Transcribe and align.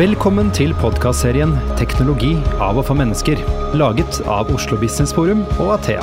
Velkommen 0.00 0.48
til 0.56 0.70
podkastserien 0.80 1.50
'Teknologi 1.76 2.30
av 2.56 2.78
og 2.80 2.86
for 2.88 2.96
mennesker', 2.96 3.40
laget 3.76 4.20
av 4.24 4.48
Oslo 4.48 4.78
Business 4.80 5.12
Forum 5.12 5.42
og 5.60 5.74
Athea. 5.74 6.00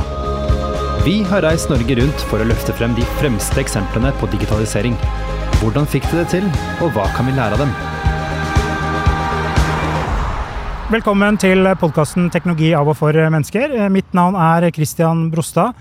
Vi 1.01 1.23
har 1.25 1.41
reist 1.41 1.71
Norge 1.71 1.95
rundt 1.97 2.25
for 2.29 2.37
å 2.37 2.45
løfte 2.45 2.75
frem 2.77 2.93
de 2.93 3.01
fremste 3.17 3.57
eksemplene 3.57 4.11
på 4.19 4.29
digitalisering. 4.29 4.93
Hvordan 5.63 5.89
fikk 5.89 6.05
de 6.11 6.19
det 6.19 6.27
til, 6.29 6.45
og 6.77 6.93
hva 6.93 7.07
kan 7.15 7.25
vi 7.25 7.33
lære 7.33 7.57
av 7.57 7.63
dem? 7.63 7.73
Velkommen 10.93 11.41
til 11.41 11.65
podkasten 11.81 12.29
'Teknologi 12.29 12.75
av 12.77 12.87
og 12.87 12.97
for 12.97 13.13
mennesker'. 13.13 13.89
Mitt 13.89 14.13
navn 14.13 14.35
er 14.35 14.69
Christian 14.69 15.31
Brostad. 15.31 15.73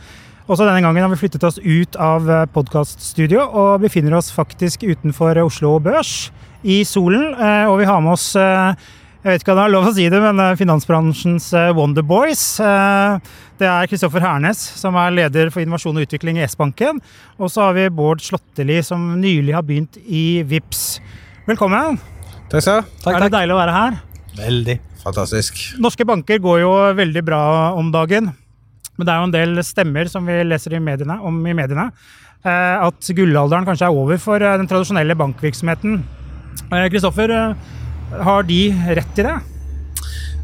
Også 0.48 0.64
denne 0.64 0.80
gangen 0.80 1.02
har 1.02 1.10
vi 1.10 1.20
flyttet 1.20 1.44
oss 1.44 1.58
ut 1.58 1.96
av 1.96 2.48
podkaststudio 2.54 3.44
og 3.44 3.82
befinner 3.82 4.16
oss 4.16 4.32
faktisk 4.32 4.88
utenfor 4.88 5.36
Oslo 5.44 5.78
Børs, 5.78 6.30
i 6.64 6.82
solen. 6.84 7.34
Eh, 7.34 7.66
Og 7.70 7.78
vi 7.80 7.84
har 7.88 8.00
med 8.00 8.12
oss 8.12 8.34
eh, 8.36 8.74
jeg 9.26 9.32
vet 9.32 9.42
ikke 9.42 9.54
om 9.56 9.58
det 9.58 9.62
er 9.66 9.72
lov 9.74 9.86
å 9.88 9.92
si 9.96 10.04
det, 10.12 10.18
men 10.22 10.38
eh, 10.38 10.52
finansbransjens 10.54 11.48
Wonder 11.52 11.74
Wonderboys. 11.74 12.44
Eh, 12.62 13.18
Det 13.58 13.66
er 13.66 13.88
Kristoffer 13.90 14.20
Hernes, 14.22 14.60
som 14.78 14.94
er 15.00 15.10
leder 15.16 15.48
for 15.50 15.64
innovasjon 15.64 15.96
og 15.98 16.04
utvikling 16.06 16.36
i 16.38 16.44
S-banken. 16.46 17.00
Og 17.40 17.48
så 17.50 17.64
har 17.64 17.72
vi 17.74 17.88
Bård 17.90 18.20
Slåtteli, 18.22 18.82
som 18.84 19.16
nylig 19.20 19.54
har 19.56 19.64
begynt 19.66 19.96
i 20.06 20.42
VIPS. 20.46 21.00
Velkommen. 21.48 21.96
Takk 22.52 22.62
skal 22.62 22.84
du 22.84 23.08
ha. 23.08 23.14
er 23.16 23.24
det 23.24 23.32
deilig 23.34 23.54
å 23.56 23.58
være 23.58 23.74
her? 23.74 23.96
Veldig. 24.36 24.76
Fantastisk. 25.02 25.58
Norske 25.82 26.04
banker 26.06 26.38
går 26.44 26.60
jo 26.60 26.70
veldig 26.98 27.22
bra 27.26 27.40
om 27.78 27.90
dagen. 27.94 28.28
Men 28.96 29.06
det 29.08 29.12
er 29.12 29.18
jo 29.18 29.26
en 29.28 29.34
del 29.34 29.62
stemmer 29.66 30.08
som 30.12 30.26
vi 30.28 30.36
leser 30.46 30.76
i 30.76 30.80
mediene, 30.82 31.18
om 31.24 31.40
i 31.46 31.56
mediene. 31.56 31.88
eh, 32.44 32.76
At 32.86 33.00
gullalderen 33.16 33.66
kanskje 33.66 33.88
er 33.88 33.96
over 33.96 34.18
for 34.22 34.38
den 34.38 34.68
tradisjonelle 34.70 35.16
bankvirksomheten. 35.18 36.04
Eh, 36.72 36.88
Kristoffer, 36.90 37.30
eh, 37.30 37.54
har 38.22 38.42
de 38.42 38.74
rett 38.88 39.18
i 39.18 39.22
det? 39.22 39.38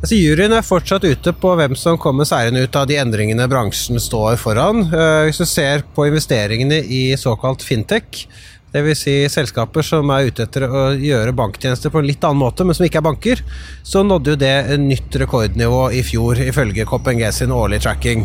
Altså, 0.02 0.16
juryen 0.18 0.54
er 0.54 0.64
fortsatt 0.66 1.04
ute 1.06 1.32
på 1.38 1.52
hvem 1.58 1.76
som 1.78 1.98
kommer 1.98 2.26
seirende 2.26 2.62
ut 2.62 2.76
av 2.78 2.88
de 2.90 2.96
endringene 2.98 3.46
bransjen 3.50 4.00
står 4.02 4.38
foran. 4.38 4.82
Eh, 4.86 5.26
hvis 5.28 5.38
du 5.42 5.46
ser 5.46 5.84
på 5.94 6.06
investeringene 6.06 6.80
i 6.82 7.02
såkalt 7.18 7.62
fintech, 7.62 8.26
dvs. 8.72 9.02
Si 9.04 9.14
selskaper 9.28 9.84
som 9.84 10.10
er 10.14 10.30
ute 10.30 10.46
etter 10.46 10.64
å 10.64 10.84
gjøre 10.96 11.34
banktjenester 11.36 11.92
på 11.92 12.00
en 12.00 12.08
litt 12.08 12.24
annen 12.24 12.40
måte, 12.40 12.64
men 12.64 12.74
som 12.74 12.86
ikke 12.86 13.02
er 13.02 13.08
banker, 13.10 13.42
så 13.84 14.02
nådde 14.06 14.34
jo 14.34 14.40
det 14.40 14.54
en 14.74 14.88
nytt 14.88 15.18
rekordnivå 15.22 15.84
i 15.92 16.02
fjor, 16.06 16.40
ifølge 16.40 16.86
KPNG 16.88 17.26
sin 17.34 17.52
årlige 17.52 17.84
tracking. 17.84 18.24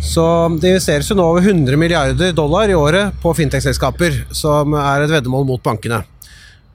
Så 0.00 0.24
det 0.60 0.76
investeres 0.76 1.10
jo 1.10 1.18
nå 1.18 1.26
over 1.26 1.44
100 1.44 1.76
milliarder 1.76 2.32
dollar 2.32 2.70
i 2.70 2.78
året 2.78 3.18
på 3.20 3.34
fintech-selskaper, 3.36 4.24
som 4.32 4.72
er 4.78 5.04
et 5.04 5.12
veddemål 5.12 5.44
mot 5.48 5.62
bankene. 5.64 6.04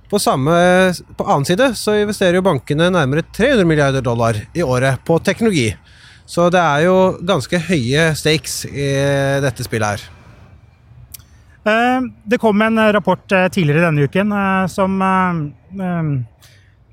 På 0.10 0.20
samme, 0.22 0.54
på 1.18 1.26
annen 1.26 1.46
side 1.48 1.72
så 1.76 1.96
investerer 1.98 2.38
jo 2.38 2.46
bankene 2.46 2.92
nærmere 2.94 3.24
300 3.34 3.66
milliarder 3.66 4.04
dollar 4.06 4.38
i 4.54 4.62
året 4.64 5.02
på 5.06 5.18
teknologi. 5.26 5.72
Så 6.26 6.48
det 6.54 6.62
er 6.62 6.86
jo 6.86 6.96
ganske 7.26 7.58
høye 7.68 8.12
stakes 8.18 8.64
i 8.70 8.86
dette 9.46 9.66
spillet 9.66 9.96
her. 9.96 10.06
Eh, 11.66 12.02
Det 12.26 12.38
kom 12.42 12.62
en 12.62 12.78
rapport 12.94 13.32
eh, 13.34 13.48
tidligere 13.50 13.88
denne 13.88 14.06
uken 14.06 14.32
eh, 14.32 14.66
som, 14.70 15.02
eh, 15.02 15.42
eh, 15.82 16.10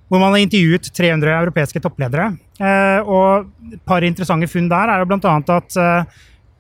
hvor 0.09 0.21
man 0.21 0.33
har 0.35 0.43
intervjuet 0.45 0.89
300 0.97 1.33
europeiske 1.43 1.81
toppledere. 1.85 2.31
Eh, 2.61 3.01
Og 3.05 3.49
et 3.73 3.85
par 3.85 4.05
interessante 4.05 4.49
funn 4.49 4.69
der 4.73 4.89
er 4.93 5.01
jo 5.05 5.09
bl.a. 5.13 5.35
at 5.57 5.77
eh, 5.77 6.05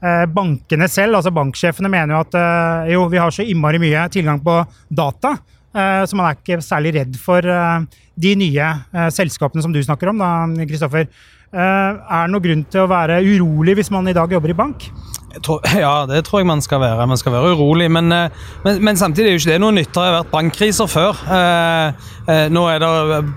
eh, 0.04 0.26
bankene 0.28 0.88
selv, 0.88 1.16
altså 1.16 1.32
banksjefene, 1.32 1.88
mener 1.92 2.14
jo 2.16 2.20
at 2.26 2.34
eh, 2.40 2.92
jo, 2.92 3.08
vi 3.08 3.20
har 3.20 3.30
så 3.32 3.44
innmari 3.48 3.80
mye 3.80 4.04
tilgang 4.12 4.40
på 4.44 4.60
data. 4.92 5.36
Eh, 5.74 6.02
Så 6.06 6.18
man 6.18 6.28
er 6.28 6.38
ikke 6.38 6.62
særlig 6.64 6.94
redd 6.98 7.18
for 7.20 7.44
eh, 7.44 7.84
de 8.22 8.34
nye 8.38 8.68
eh, 8.68 9.10
selskapene 9.14 9.64
som 9.64 9.74
du 9.74 9.82
snakker 9.82 10.12
om, 10.12 10.22
da, 10.22 10.66
Kristoffer. 10.68 11.08
Eh, 11.52 11.58
Er 11.60 12.26
det 12.26 12.32
noen 12.32 12.44
grunn 12.46 12.62
til 12.72 12.86
å 12.86 12.88
være 12.88 13.20
urolig 13.20 13.76
hvis 13.76 13.92
man 13.92 14.08
i 14.08 14.16
dag 14.16 14.32
jobber 14.32 14.54
i 14.54 14.56
bank? 14.56 14.88
Ja, 15.80 16.06
det 16.08 16.24
tror 16.26 16.42
jeg 16.42 16.46
man 16.46 16.62
skal 16.64 16.80
være. 16.82 17.06
Man 17.08 17.16
skal 17.16 17.32
være 17.32 17.54
urolig. 17.56 17.90
Men, 17.90 18.12
eh, 18.12 18.30
men, 18.64 18.82
men 18.84 18.96
samtidig 18.96 19.30
er 19.30 19.36
jo 19.36 19.42
ikke 19.42 19.52
det 19.54 19.60
noe 19.62 19.76
nytt. 19.76 19.92
Det 19.94 20.02
har 20.02 20.18
vært 20.20 20.32
bankkriser 20.32 20.90
før. 20.90 21.22
Eh, 21.32 22.48
nå 22.52 22.62
er 22.70 22.78
det 22.78 22.90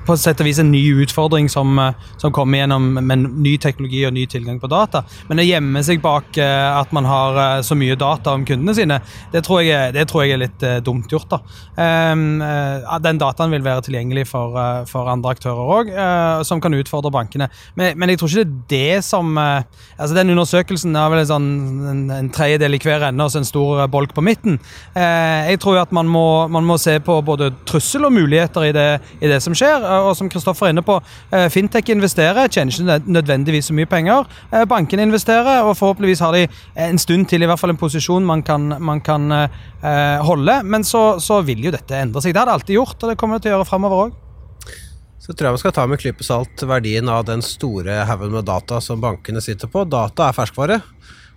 på 0.05 0.13
sett 0.19 0.41
og 0.43 0.45
vis 0.45 0.59
en 0.61 0.69
ny 0.69 0.81
utfordring 1.01 1.47
som, 1.49 1.79
som 2.21 2.33
kommer 2.35 2.61
gjennom 2.61 2.99
med 2.99 3.23
ny 3.41 3.55
teknologi 3.61 4.03
og 4.05 4.13
ny 4.13 4.25
tilgang 4.29 4.59
på 4.61 4.69
data. 4.69 5.01
Men 5.29 5.41
å 5.41 5.45
gjemme 5.47 5.81
seg 5.87 6.03
bak 6.03 6.37
at 6.37 6.91
man 6.93 7.07
har 7.09 7.63
så 7.65 7.73
mye 7.79 7.97
data 7.97 8.35
om 8.37 8.45
kundene 8.45 8.75
sine, 8.77 8.99
det 9.33 9.41
tror 9.47 9.63
jeg, 9.65 9.95
det 9.95 10.05
tror 10.11 10.25
jeg 10.25 10.35
er 10.35 10.43
litt 10.43 10.65
dumt 10.85 11.09
gjort. 11.09 11.31
da. 11.33 11.39
Eh, 11.81 12.13
eh, 12.13 12.93
den 13.07 13.21
dataen 13.21 13.55
vil 13.55 13.65
være 13.65 13.87
tilgjengelig 13.87 14.27
for, 14.29 14.59
for 14.89 15.09
andre 15.09 15.33
aktører 15.33 15.73
òg, 15.79 15.91
som 16.45 16.61
kan 16.61 16.77
utfordre 16.77 17.13
bankene. 17.15 17.49
Men, 17.79 17.95
men 18.05 18.13
jeg 18.13 18.19
tror 18.21 18.29
ikke 18.29 18.45
det 18.45 18.77
er 18.77 18.95
det 18.95 19.03
som 19.05 19.37
eh, 19.41 19.63
altså 19.97 20.13
Den 20.13 20.29
undersøkelsen 20.35 20.93
er 20.93 21.09
vel 21.09 21.23
en, 21.23 21.29
sånn, 21.29 21.47
en, 21.89 22.01
en 22.13 22.27
tredjedel 22.33 22.77
i 22.77 22.79
hver 22.83 23.07
ende 23.07 23.25
og 23.25 23.31
så 23.33 23.41
en 23.41 23.47
stor 23.47 23.81
eh, 23.81 23.87
bolk 23.89 24.13
på 24.13 24.21
midten. 24.21 24.59
Eh, 24.93 25.49
jeg 25.49 25.61
tror 25.63 25.79
jo 25.79 25.81
at 25.81 25.95
man 25.95 26.05
må, 26.11 26.45
man 26.53 26.67
må 26.67 26.77
se 26.81 26.99
på 27.01 27.15
både 27.25 27.49
trussel 27.65 28.05
og 28.05 28.13
muligheter 28.13 28.67
i 28.67 28.73
det, 28.75 28.85
i 29.17 29.31
det 29.31 29.39
som 29.41 29.55
skjer. 29.57 29.81
Og 30.05 30.11
som 30.19 30.29
Kristoffer 30.29 30.67
er 30.69 30.75
inne 30.75 30.83
på, 30.85 30.99
Fintech 31.51 31.89
investerer, 31.95 32.51
tjener 32.51 32.75
ikke 32.75 33.15
nødvendigvis 33.15 33.71
så 33.71 33.77
mye 33.77 33.89
penger. 33.89 34.29
Bankene 34.69 35.07
investerer, 35.07 35.63
og 35.65 35.73
forhåpentligvis 35.79 36.21
har 36.21 36.35
de 36.37 36.43
en 36.85 37.01
stund 37.01 37.25
til 37.31 37.41
i 37.41 37.49
hvert 37.49 37.61
fall 37.61 37.73
en 37.73 37.81
posisjon 37.81 38.27
man 38.27 38.43
kan, 38.45 38.67
man 38.77 39.01
kan 39.05 39.31
holde. 40.29 40.59
Men 40.63 40.85
så, 40.85 41.07
så 41.23 41.41
vil 41.47 41.65
jo 41.65 41.73
dette 41.73 41.97
endre 41.97 42.21
seg. 42.21 42.35
Det 42.35 42.43
har 42.43 42.51
det 42.51 42.59
alltid 42.59 42.77
gjort, 42.77 42.99
og 43.01 43.11
det 43.11 43.17
kommer 43.21 43.39
det 43.39 43.47
til 43.47 43.53
å 43.55 43.57
gjøre 43.57 43.69
framover 43.71 44.05
òg. 44.05 44.21
Så 45.25 45.33
tror 45.33 45.47
jeg 45.47 45.55
man 45.55 45.61
skal 45.63 45.73
ta 45.73 45.83
med 45.89 45.97
klype 45.97 46.25
salt 46.25 46.63
verdien 46.69 47.09
av 47.09 47.23
den 47.25 47.41
store 47.41 48.03
haugen 48.05 48.35
med 48.35 48.45
data 48.45 48.77
som 48.83 49.01
bankene 49.01 49.41
sitter 49.41 49.71
på. 49.71 49.81
Data 49.89 50.27
er 50.27 50.35
ferskvare, 50.37 50.77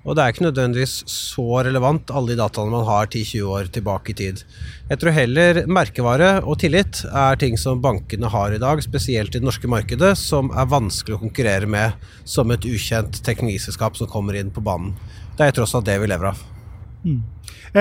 og 0.05 0.13
det 0.13 0.25
er 0.25 0.35
ikke 0.35 0.45
nødvendigvis 0.45 0.99
så 1.09 1.63
relevant 1.65 2.13
alle 2.13 2.35
de 2.35 2.37
dataene 2.43 2.75
man 2.75 2.85
har 2.85 3.09
10-20 3.09 3.49
år 3.49 3.71
tilbake 3.73 4.13
i 4.13 4.19
tid. 4.21 4.45
Jeg 4.91 5.01
tror 5.01 5.17
heller 5.17 5.63
merkevare 5.73 6.31
og 6.43 6.61
tillit 6.61 7.01
er 7.09 7.41
ting 7.41 7.57
som 7.61 7.81
bankene 7.81 8.29
har 8.29 8.53
i 8.53 8.61
dag, 8.61 8.85
spesielt 8.85 9.33
i 9.33 9.41
det 9.41 9.49
norske 9.49 9.73
markedet, 9.73 10.13
som 10.21 10.53
er 10.53 10.69
vanskelig 10.69 11.17
å 11.17 11.25
konkurrere 11.25 11.69
med 11.69 12.09
som 12.29 12.53
et 12.53 12.69
ukjent 12.69 13.23
teknologiselskap 13.25 13.97
som 13.97 14.13
kommer 14.13 14.37
inn 14.37 14.53
på 14.53 14.65
banen. 14.69 14.93
Det 15.41 15.49
er 15.49 15.57
tross 15.57 15.73
alt 15.79 15.89
det 15.89 15.97
vi 16.05 16.13
lever 16.13 16.35
av. 16.35 16.47
Mm. 17.09 17.23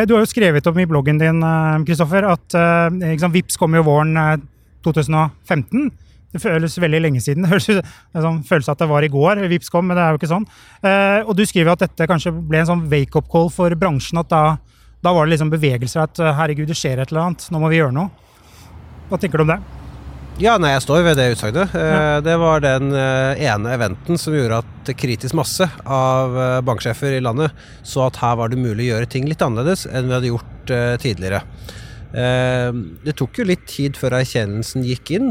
Du 0.07 0.13
har 0.15 0.21
jo 0.21 0.27
skrevet 0.29 0.67
om 0.71 0.77
i 0.79 0.87
bloggen 0.87 1.19
din 1.19 1.43
eh, 1.43 1.79
Kristoffer, 1.87 2.31
at 2.31 2.55
liksom, 2.95 3.33
Vips 3.35 3.59
kommer 3.59 3.81
jo 3.81 3.89
våren 3.89 4.19
eh, 4.19 4.37
2015. 4.87 5.89
Det 6.33 6.41
føles 6.43 6.73
veldig 6.83 6.99
lenge 7.05 7.21
siden. 7.23 7.43
Det 7.47 7.53
høres 7.53 7.67
sånn 8.25 8.41
føles 8.47 8.67
at 8.71 8.81
det 8.81 8.87
var 8.89 9.05
i 9.05 9.11
går 9.13 9.39
Vips 9.47 9.69
kom, 9.71 9.87
men 9.87 9.95
det 9.95 10.03
er 10.03 10.11
jo 10.15 10.19
ikke 10.19 10.31
sånn. 10.33 10.47
Eh, 10.83 11.21
Og 11.23 11.35
du 11.39 11.45
skriver 11.47 11.71
at 11.75 11.85
dette 11.85 12.07
kanskje 12.09 12.33
ble 12.35 12.59
en 12.63 12.67
sånn 12.73 12.83
wake-up 12.91 13.29
call 13.31 13.47
for 13.53 13.71
bransjen. 13.79 14.19
At 14.19 14.29
da, 14.33 14.41
da 15.03 15.13
var 15.15 15.25
det 15.25 15.37
liksom 15.37 15.53
bevegelser. 15.53 16.03
At 16.03 16.19
eh, 16.19 16.33
herregud, 16.35 16.67
det 16.67 16.75
skjer 16.77 16.99
et 16.99 17.13
eller 17.13 17.29
annet. 17.29 17.47
Nå 17.53 17.61
må 17.63 17.71
vi 17.71 17.79
gjøre 17.79 17.95
noe. 17.95 18.11
Hva 19.07 19.19
tenker 19.23 19.39
du 19.39 19.45
om 19.47 19.53
det? 19.55 19.59
Ja, 20.43 20.57
nei, 20.61 20.73
jeg 20.75 20.83
står 20.83 20.99
ved 21.07 21.15
det 21.17 21.29
utsagnet. 21.33 21.71
Eh, 21.79 22.19
Det 22.27 22.35
var 22.43 22.61
den 22.61 22.91
eh, 22.93 23.39
ene 23.47 23.71
eventen 23.73 24.19
som 24.21 24.35
gjorde 24.35 24.59
at 24.65 24.91
kritisk 24.99 25.33
masse 25.39 25.65
av 25.87 26.35
banksjefer 26.67 27.15
i 27.17 27.23
landet 27.23 27.55
så 27.87 28.03
at 28.11 28.19
her 28.21 28.35
var 28.37 28.51
det 28.51 28.59
mulig 28.61 28.85
å 28.85 28.91
gjøre 28.97 29.09
ting 29.15 29.25
litt 29.31 29.41
annerledes 29.41 29.87
enn 29.89 30.11
vi 30.11 30.17
hadde 30.19 30.29
gjort 30.35 30.75
tidligere. 31.01 31.39
Eh, 32.13 32.71
Det 33.03 33.15
tok 33.19 33.41
jo 33.41 33.47
litt 33.47 33.65
tid 33.67 33.97
før 33.99 34.19
erkjennelsen 34.21 34.85
gikk 34.87 35.11
inn 35.17 35.29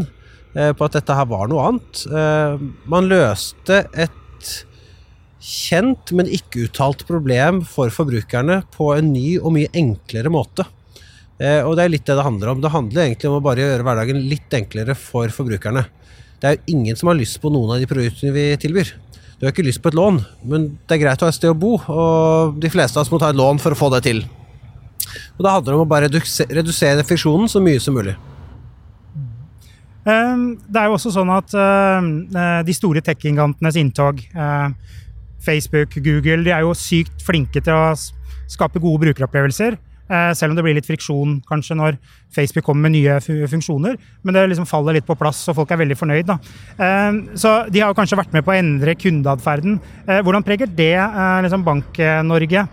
eh, 0.55 0.73
på 0.77 0.87
at 0.87 0.99
dette 0.99 1.17
her 1.17 1.29
var 1.31 1.49
noe 1.49 1.65
annet. 1.71 2.05
Eh, 2.11 2.65
Man 2.91 3.09
løste 3.11 3.85
et 3.97 4.55
kjent, 5.41 6.11
men 6.17 6.27
ikke 6.33 6.67
uttalt 6.67 7.07
problem 7.07 7.63
for 7.69 7.93
forbrukerne 7.95 8.63
på 8.75 8.91
en 8.97 9.13
ny 9.13 9.37
og 9.39 9.53
mye 9.55 9.71
enklere 9.77 10.33
måte. 10.33 10.65
Og 11.37 11.75
det 11.77 11.85
er 11.85 11.91
litt 11.93 12.07
det 12.09 12.15
det 12.17 12.25
handler 12.25 12.49
om. 12.49 12.63
Det 12.65 12.71
handler 12.73 13.03
egentlig 13.03 13.29
om 13.29 13.37
å 13.37 13.45
bare 13.45 13.61
gjøre 13.61 13.85
hverdagen 13.85 14.23
litt 14.25 14.55
enklere 14.57 14.95
for 14.97 15.29
forbrukerne. 15.29 15.83
Det 16.41 16.49
er 16.49 16.57
jo 16.57 16.73
ingen 16.73 16.97
som 16.97 17.11
har 17.11 17.19
lyst 17.19 17.37
på 17.43 17.53
noen 17.53 17.75
av 17.75 17.83
de 17.83 17.89
produktene 17.91 18.33
vi 18.33 18.47
tilbyr. 18.61 18.95
Du 19.37 19.45
har 19.45 19.53
ikke 19.53 19.67
lyst 19.67 19.83
på 19.85 19.93
et 19.93 19.99
lån, 19.99 20.23
men 20.49 20.65
det 20.89 20.97
er 20.97 21.03
greit 21.03 21.21
å 21.21 21.29
ha 21.29 21.33
et 21.35 21.37
sted 21.37 21.53
å 21.53 21.59
bo, 21.61 21.75
og 21.77 22.57
de 22.63 22.71
fleste 22.73 22.97
av 22.97 23.05
oss 23.05 23.13
må 23.13 23.21
ta 23.21 23.29
et 23.29 23.37
lån 23.39 23.61
for 23.61 23.77
å 23.77 23.79
få 23.79 23.91
det 23.93 24.03
til. 24.09 24.25
Og 25.37 25.45
da 25.45 25.53
handler 25.53 25.73
det 25.73 25.79
om 25.81 25.85
å 25.87 25.89
bare 25.89 26.09
reduse- 26.09 26.47
redusere 26.49 27.05
friksjonen 27.05 27.49
så 27.49 27.61
mye 27.61 27.81
som 27.81 27.95
mulig. 27.95 28.17
Eh, 30.07 30.37
Det 30.71 30.81
er 30.81 30.87
jo 30.89 30.95
også 30.97 31.13
sånn 31.15 31.33
at 31.35 31.55
eh, 31.55 32.63
de 32.67 32.73
store 32.77 33.03
tech-gigantenes 33.05 33.77
inntog, 33.81 34.21
eh, 34.35 34.69
Facebook, 35.47 35.95
Google, 36.03 36.43
de 36.47 36.51
er 36.55 36.61
jo 36.65 36.73
sykt 36.75 37.23
flinke 37.27 37.61
til 37.63 37.75
å 37.75 37.93
skape 38.49 38.81
gode 38.81 39.03
brukeropplevelser. 39.05 39.77
eh, 40.09 40.33
Selv 40.33 40.51
om 40.53 40.57
det 40.57 40.65
blir 40.65 40.75
litt 40.79 40.87
friksjon 40.87 41.43
kanskje 41.45 41.77
når 41.77 41.99
Facebook 42.33 42.65
kommer 42.65 42.89
med 42.89 42.93
nye 42.93 43.19
funksjoner. 43.51 43.97
Men 44.25 44.35
det 44.35 44.49
liksom 44.51 44.67
faller 44.67 44.95
litt 44.95 45.07
på 45.07 45.19
plass, 45.19 45.49
og 45.49 45.57
folk 45.57 45.71
er 45.73 45.77
veldig 45.83 45.99
fornøyd. 45.99 46.27
Da. 46.27 46.39
Eh, 46.79 47.13
Så 47.37 47.69
de 47.71 47.81
har 47.81 47.93
kanskje 47.95 48.17
vært 48.17 48.33
med 48.33 48.45
på 48.45 48.53
å 48.55 48.59
endre 48.59 48.95
kundeatferden. 48.95 49.81
Hvordan 50.07 50.45
preger 50.45 50.67
det 50.75 50.97
liksom 51.45 51.65
Bank-Norge? 51.65 52.69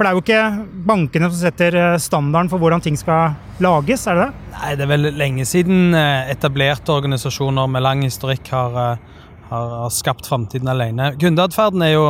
For 0.00 0.06
det 0.06 0.10
er 0.10 0.16
jo 0.16 0.22
ikke 0.24 0.84
bankene 0.88 1.28
som 1.28 1.36
setter 1.42 1.74
eh, 1.76 1.98
standarden 2.00 2.48
for 2.48 2.56
hvordan 2.62 2.80
ting 2.80 2.94
skal 2.96 3.34
lages, 3.60 4.06
er 4.08 4.16
det 4.16 4.22
det? 4.22 4.52
Nei, 4.54 4.70
det 4.72 4.84
er 4.86 4.88
vel 4.94 5.08
lenge 5.12 5.44
siden 5.44 5.92
eh, 5.92 6.30
etablerte 6.32 6.94
organisasjoner 6.94 7.68
med 7.68 7.84
lang 7.84 8.00
historikk 8.06 8.48
har, 8.48 8.78
eh, 8.80 9.26
har, 9.50 9.74
har 9.82 9.92
skapt 9.92 10.24
framtiden 10.24 10.72
alene. 10.72 11.10
Kundeatferden 11.20 11.84
er 11.84 11.92
jo 11.92 12.06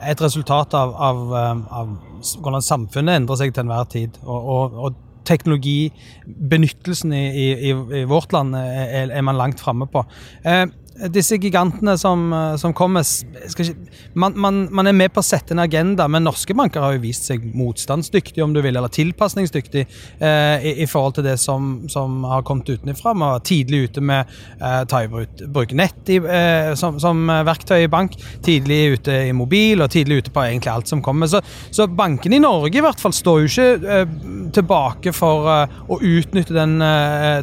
et 0.00 0.22
resultat 0.24 0.72
av, 0.80 0.94
av, 0.96 1.20
av, 1.68 1.92
hvordan 2.40 2.64
samfunnet 2.64 3.20
endrer 3.20 3.42
seg 3.42 3.52
til 3.52 3.66
enhver 3.66 3.84
tid. 3.92 4.16
og, 4.24 4.48
og, 4.56 4.80
og 4.86 5.02
teknologibenyttelsen 5.26 7.12
i, 7.12 7.26
i, 7.68 7.70
i, 8.00 8.02
vårt 8.08 8.32
land 8.32 8.56
er, 8.56 9.10
er 9.10 9.24
man 9.26 9.36
langt 9.36 9.60
framme 9.60 9.88
på. 9.92 10.06
Eh, 10.46 10.64
disse 11.12 11.36
gigantene 11.40 11.96
som, 11.98 12.32
eh, 12.32 12.56
som 12.60 12.74
kommer 12.76 13.04
ikke, 13.04 13.74
man, 14.14 14.36
man, 14.38 14.60
man, 14.72 14.88
er 14.88 14.96
med 14.96 15.12
på 15.12 15.20
å 15.20 15.26
sette 15.26 15.54
en 15.54 15.62
agenda, 15.62 16.06
men 16.08 16.24
norske 16.24 16.54
banker 16.56 16.82
har 16.82 16.96
jo 16.96 17.02
vist 17.04 17.28
seg 17.28 17.44
motstandsdyktige, 17.56 18.44
om 18.44 18.54
du 18.54 18.62
vil, 18.64 18.76
eller 18.76 18.92
tilpasningsdyktige 18.92 19.86
eh, 20.18 20.64
i, 20.64 20.74
i, 20.84 20.88
forhold 20.90 21.18
til 21.18 21.26
det 21.28 21.36
som, 21.42 21.86
som 21.92 22.24
har 22.28 22.44
kommet 22.46 22.70
utenfra. 22.72 23.14
Man 23.14 23.36
var 23.36 23.44
tidlig 23.46 23.82
ute 23.90 24.04
med 24.04 24.32
eh, 24.60 24.82
ta 24.88 25.02
i 25.04 25.10
bruk, 25.10 25.74
nett 25.76 26.12
i, 26.12 26.18
eh, 26.20 26.72
som, 26.78 27.00
som, 27.02 27.26
verktøy 27.26 27.84
i 27.84 27.92
bank, 27.92 28.16
tidlig 28.44 28.80
ute 28.96 29.18
i 29.28 29.34
mobil 29.36 29.84
og 29.84 29.92
tidlig 29.92 30.22
ute 30.22 30.34
på 30.34 30.46
egentlig 30.46 30.72
alt 30.72 30.90
som 30.90 31.04
kommer. 31.04 31.30
Så, 31.30 31.42
så 31.74 31.88
bankene 31.90 32.38
i 32.38 32.42
Norge 32.42 32.80
i 32.80 32.84
hvert 32.84 33.02
fall 33.02 33.14
står 33.16 33.42
jo 33.42 33.52
ikke 33.52 33.92
eh, 33.96 34.16
tilbake 34.56 35.14
for 35.16 35.50
eh, 35.52 35.78
å 35.92 36.00
utnytte 36.00 36.56
den 36.56 36.78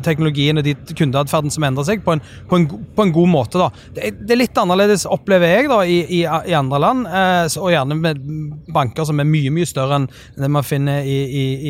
teknologien 0.03 0.57
og 0.59 0.65
de 0.65 0.73
kundeatferden 0.95 1.51
som 1.53 1.65
endrer 1.65 1.85
seg, 1.87 2.03
på 2.05 2.15
en, 2.15 2.21
på 2.49 2.57
en, 2.57 2.67
på 2.95 3.05
en 3.05 3.13
god 3.13 3.29
måte 3.29 3.42
måte. 3.43 3.61
da. 3.61 3.69
Det 3.93 4.13
det 4.23 4.35
er 4.35 4.41
litt 4.43 4.57
annerledes, 4.59 5.05
opplever 5.09 5.51
jeg, 5.57 5.69
da, 5.71 5.79
i, 5.85 5.99
i, 6.19 6.23
i 6.23 6.55
andre 6.57 6.79
land. 6.81 7.07
Eh, 7.07 7.59
og 7.59 7.71
gjerne 7.73 7.97
med 7.99 8.21
banker 8.73 9.07
som 9.07 9.19
er 9.21 9.29
mye 9.29 9.51
mye 9.53 9.69
større 9.69 9.99
enn 9.99 10.07
det 10.39 10.49
man 10.51 10.65
finner 10.65 11.05
i, 11.05 11.19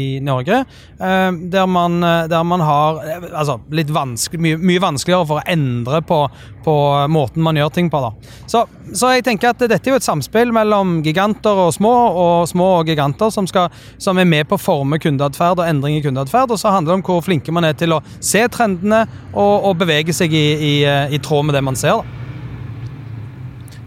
i 0.04 0.06
Norge. 0.24 0.64
Eh, 1.00 1.32
der, 1.54 1.66
man, 1.66 2.04
eh, 2.04 2.26
der, 2.32 2.44
man, 2.44 2.64
har 2.64 3.02
eh, 3.04 3.28
altså, 3.34 3.60
litt 3.72 3.92
vanskelig, 3.94 4.42
mye, 4.42 4.60
mye, 4.62 4.84
vanskeligere 4.84 5.28
for 5.30 5.42
å 5.42 5.48
endre 5.50 6.02
på, 6.06 6.20
på 6.64 6.76
måten 7.12 7.44
man 7.44 7.60
gjør 7.60 7.74
ting 7.76 7.92
på. 7.92 8.02
da. 8.04 8.14
Så, 8.48 8.66
så, 8.94 9.14
jeg 9.16 9.26
tenker 9.28 9.52
at 9.52 9.64
dette 9.64 9.82
er 9.90 9.96
jo 9.96 10.00
et 10.00 10.06
samspill 10.06 10.54
mellom 10.56 11.00
giganter 11.06 11.66
og 11.66 11.74
små, 11.76 11.94
og 12.24 12.48
små 12.52 12.70
og 12.82 12.92
giganter, 12.92 13.34
som, 13.34 13.48
skal, 13.50 13.72
som 14.02 14.20
er 14.22 14.30
med 14.30 14.48
på 14.50 14.60
å 14.60 14.62
forme 14.64 15.00
kundeatferd 15.02 15.62
og 15.62 15.68
endring 15.68 16.00
i 16.00 16.06
kundeatferd. 16.06 16.54
Og 16.54 16.62
så 16.62 16.74
handler 16.74 16.94
det 16.94 17.02
om 17.02 17.08
hvor 17.08 17.24
flinke 17.26 17.56
man 17.56 17.68
er 17.68 17.78
til 17.78 17.96
å 17.98 18.02
se 18.20 18.46
trendene 18.54 19.04
og, 19.34 19.70
og 19.70 19.78
bevege 19.82 20.16
seg 20.16 20.34
i, 20.36 20.46
i, 20.54 20.74
i 20.86 21.22
tråd 21.24 21.50
med 21.50 21.58
det 21.58 21.63
man 21.66 21.80
ser. 21.80 22.02
da. 22.02 22.24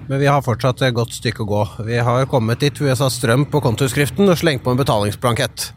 Men 0.07 0.21
vi 0.23 0.29
har 0.31 0.45
fortsatt 0.45 0.85
et 0.87 0.95
godt 0.95 1.17
stykke 1.17 1.43
å 1.43 1.49
gå. 1.51 1.63
Vi 1.89 1.99
har 1.99 2.29
kommet 2.31 2.63
dit 2.63 2.79
ved 2.79 2.95
USA 2.95 3.09
Strøm 3.11 3.49
på 3.51 3.63
kontoskriften 3.65 4.31
og 4.31 4.39
slengt 4.39 4.63
på 4.63 4.71
en 4.71 4.79
betalingsblankett. 4.79 5.73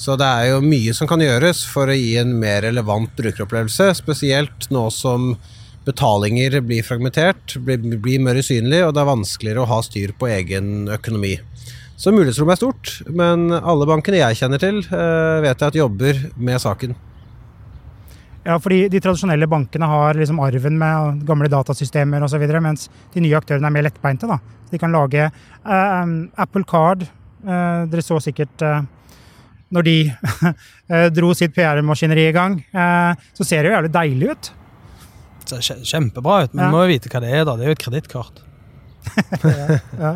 Så 0.00 0.16
det 0.18 0.26
er 0.26 0.54
jo 0.54 0.62
mye 0.64 0.94
som 0.96 1.06
kan 1.06 1.22
gjøres 1.22 1.62
for 1.68 1.90
å 1.90 1.94
gi 1.94 2.16
en 2.18 2.32
mer 2.40 2.64
relevant 2.64 3.12
brukeropplevelse, 3.18 3.92
spesielt 3.98 4.70
nå 4.72 4.86
som 4.94 5.34
betalinger 5.86 6.58
blir 6.64 6.84
fragmentert, 6.86 7.56
blir, 7.64 7.78
blir 8.00 8.22
mer 8.24 8.40
usynlig, 8.40 8.82
og 8.86 8.94
det 8.96 9.02
er 9.02 9.10
vanskeligere 9.10 9.62
å 9.62 9.70
ha 9.70 9.80
styr 9.84 10.14
på 10.18 10.30
egen 10.32 10.88
økonomi. 10.90 11.36
Så 12.00 12.14
mulighetsrommet 12.16 12.56
er 12.56 12.62
stort, 12.62 12.94
men 13.12 13.50
alle 13.52 13.86
bankene 13.88 14.22
jeg 14.22 14.40
kjenner 14.40 14.62
til, 14.62 14.80
eh, 14.88 15.38
vet 15.44 15.60
jeg 15.60 15.68
at 15.68 15.78
jobber 15.78 16.20
med 16.40 16.62
saken. 16.62 16.96
Ja, 18.46 18.56
fordi 18.56 18.86
De 18.88 19.00
tradisjonelle 19.02 19.48
bankene 19.50 19.88
har 19.88 20.16
liksom 20.16 20.40
arven 20.40 20.78
med 20.80 21.24
gamle 21.28 21.50
datasystemer 21.52 22.24
osv., 22.24 22.46
mens 22.62 22.88
de 23.12 23.24
nye 23.24 23.36
aktørene 23.36 23.68
er 23.68 23.74
mer 23.74 23.86
lettbeinte. 23.88 24.28
da. 24.30 24.38
De 24.70 24.78
kan 24.78 24.92
lage 24.94 25.26
uh, 25.28 26.14
Apple 26.40 26.64
Card. 26.64 27.04
Uh, 27.44 27.86
dere 27.90 28.04
så 28.04 28.20
sikkert 28.20 28.64
uh, 28.64 28.80
når 29.70 29.86
de 29.86 29.96
dro 31.16 31.30
sitt 31.36 31.52
PR-maskineri 31.54 32.24
i 32.26 32.32
gang, 32.34 32.56
så 33.38 33.44
ser 33.46 33.62
det 33.62 33.70
jo 33.70 33.74
jævlig 33.76 33.90
deilig 33.94 34.32
ut. 34.32 34.48
Det 35.46 35.60
ser 35.62 35.84
kjempebra 35.86 36.40
ut, 36.42 36.56
men 36.56 36.64
ja. 36.64 36.70
må 36.74 36.80
jo 36.82 36.88
vite 36.90 37.12
hva 37.12 37.20
det 37.22 37.30
er. 37.30 37.44
da. 37.46 37.54
Det 37.54 37.68
er 37.68 37.70
jo 37.70 37.76
et 37.76 37.84
kredittkort. 37.84 38.42
ja, 39.44 39.78
ja. 40.00 40.10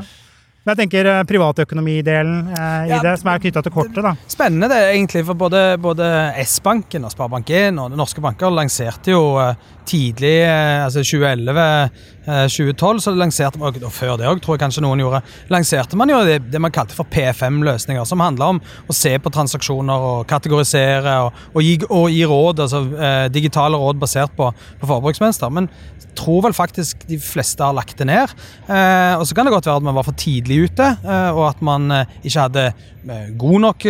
Men 0.64 0.72
jeg 0.72 0.86
tenker 0.86 1.08
eh, 1.10 1.22
privatøkonomidelen 1.28 2.36
eh, 2.56 2.86
i 2.86 2.92
ja, 2.94 3.02
det, 3.04 3.18
som 3.20 3.28
er 3.28 3.42
knytta 3.42 3.62
til 3.66 3.74
kortet. 3.74 4.00
da. 4.00 4.14
Spennende 4.32 4.70
det 4.72 4.80
egentlig, 4.94 5.20
for 5.28 5.36
både, 5.36 5.60
både 5.76 6.08
S-banken 6.40 7.04
og 7.04 7.12
Sparebank1 7.12 7.82
og 7.82 7.98
norske 8.00 8.24
banker 8.24 8.54
lanserte 8.54 9.12
jo 9.12 9.34
eh, 9.42 9.58
tidlig, 9.88 10.36
eh, 10.46 10.84
altså 10.84 11.04
2011 11.04 12.12
2012 12.24 13.02
så 13.04 13.12
lanserte 13.12 13.60
man, 13.60 13.74
og 13.84 13.92
før 13.92 14.14
det 14.16 14.24
òg, 14.24 14.38
tror 14.40 14.56
jeg 14.56 14.62
kanskje 14.62 14.80
noen 14.84 15.02
gjorde, 15.02 15.20
lanserte 15.52 15.98
man 16.00 16.08
jo 16.08 16.22
det, 16.24 16.38
det 16.48 16.60
man 16.62 16.72
kalte 16.72 16.96
for 16.96 17.04
P5-løsninger, 17.12 18.06
som 18.08 18.22
handla 18.24 18.48
om 18.54 18.60
å 18.88 18.96
se 18.96 19.12
på 19.20 19.32
transaksjoner 19.34 20.06
og 20.08 20.22
kategorisere 20.30 21.18
og, 21.26 21.42
og, 21.52 21.60
gi, 21.60 21.74
og 21.90 22.08
gi, 22.08 22.22
råd, 22.30 22.64
altså 22.64 22.80
eh, 22.96 23.26
digitale 23.34 23.76
råd 23.80 24.00
basert 24.00 24.32
på, 24.38 24.48
på 24.80 24.88
forbruksmønster. 24.88 25.52
Men 25.52 25.68
tror 26.14 26.44
vel 26.46 26.56
faktisk 26.56 27.04
de 27.08 27.18
fleste 27.20 27.64
har 27.64 27.74
lagt 27.76 27.98
det 27.98 28.08
ned. 28.08 28.32
Eh, 28.68 29.14
og 29.18 29.26
så 29.26 29.36
kan 29.36 29.46
det 29.46 29.54
godt 29.54 29.68
være 29.68 29.82
at 29.82 29.86
man 29.86 29.96
var 29.98 30.06
for 30.06 30.16
tidlig 30.18 30.70
ute, 30.70 30.90
eh, 31.04 31.30
og 31.34 31.48
at 31.50 31.62
man 31.64 31.90
eh, 31.92 32.18
ikke 32.22 32.46
hadde 32.46 32.64
eh, 32.70 33.32
god 33.40 33.64
nok 33.66 33.86